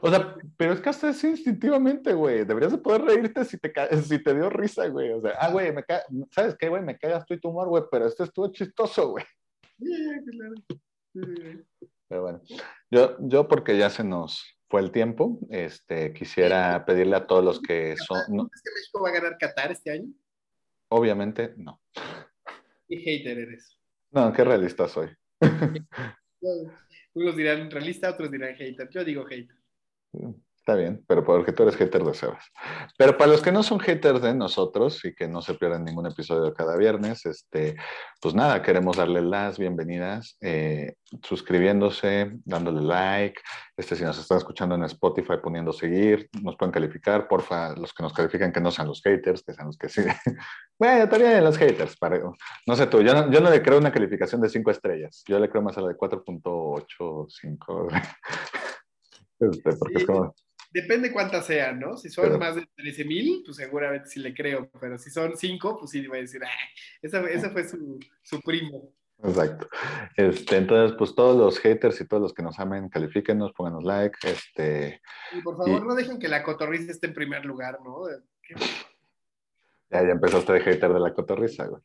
[0.00, 2.44] O sea, pero es que hasta es instintivamente, güey.
[2.44, 3.72] Deberías de poder reírte si te,
[4.02, 5.12] si te dio risa, güey.
[5.12, 5.84] O sea, ah, güey, me
[6.30, 6.82] ¿sabes qué, güey?
[6.82, 9.24] Me cagas tú y tu humor, güey, pero esto estuvo chistoso, güey.
[12.08, 12.42] Pero bueno,
[12.90, 17.60] yo, yo porque ya se nos fue el tiempo, este, quisiera pedirle a todos los
[17.60, 18.18] que son...
[18.28, 20.12] ¿No ¿Es que México va a ganar Qatar este año?
[20.88, 21.80] Obviamente, no.
[22.88, 23.78] ¿Qué hater eres?
[24.10, 25.08] No, qué realista soy.
[27.14, 28.88] Unos dirán realista, otros dirán hater.
[28.90, 29.56] Yo digo hater.
[30.66, 32.50] Está bien, pero porque tú eres hater de Sebas.
[32.96, 36.06] Pero para los que no son haters de nosotros y que no se pierdan ningún
[36.06, 37.76] episodio cada viernes, este,
[38.18, 43.42] pues nada, queremos darle las bienvenidas, eh, suscribiéndose, dándole like.
[43.76, 47.28] Este, si nos están escuchando en Spotify, poniendo seguir, nos pueden calificar.
[47.28, 50.00] Porfa, los que nos califican que no sean los haters, que sean los que sí.
[50.78, 51.94] bueno, también los haters.
[52.66, 55.22] no sé tú, yo no, yo no le creo una calificación de cinco estrellas.
[55.28, 57.88] Yo le creo más a la de 4.85.
[59.40, 60.32] Este, porque es como...
[60.74, 61.96] Depende cuántas sean, ¿no?
[61.96, 65.78] Si son más de 13 mil, pues seguramente sí le creo, pero si son 5,
[65.78, 66.42] pues sí voy a decir,
[67.00, 68.92] ese, ese fue su, su primo.
[69.22, 69.68] Exacto.
[70.16, 74.18] Este, entonces, pues todos los haters y todos los que nos amen, califíquenos, pónganos like.
[74.24, 75.00] Este,
[75.32, 78.06] y por favor, no dejen que la cotorriza esté en primer lugar, ¿no?
[79.90, 81.80] Ya, ya empezaste de hater de la cotorriza, güey.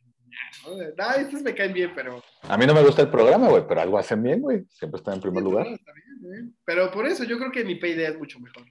[0.98, 2.24] No, estos me caen bien, pero.
[2.42, 4.66] A mí no me gusta el programa, güey, pero algo hacen bien, güey.
[4.72, 5.68] Siempre están en primer lugar.
[6.66, 8.64] Pero por eso yo creo que mi idea es mucho mejor.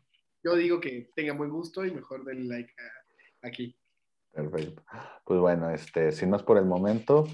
[0.42, 2.72] Yo digo que tenga buen gusto y mejor denle like
[3.42, 3.76] aquí.
[4.32, 4.84] Perfecto.
[5.24, 7.26] Pues bueno, este, sin más por el momento,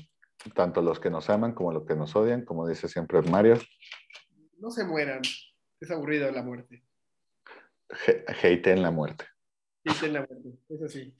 [0.54, 3.58] tanto los que nos aman como los que nos odian, como dice siempre Mario.
[4.58, 5.22] No se mueran.
[5.80, 6.84] Es aburrido la muerte.
[8.42, 9.26] hate en la muerte.
[9.84, 11.14] Hate en la muerte, eso sí.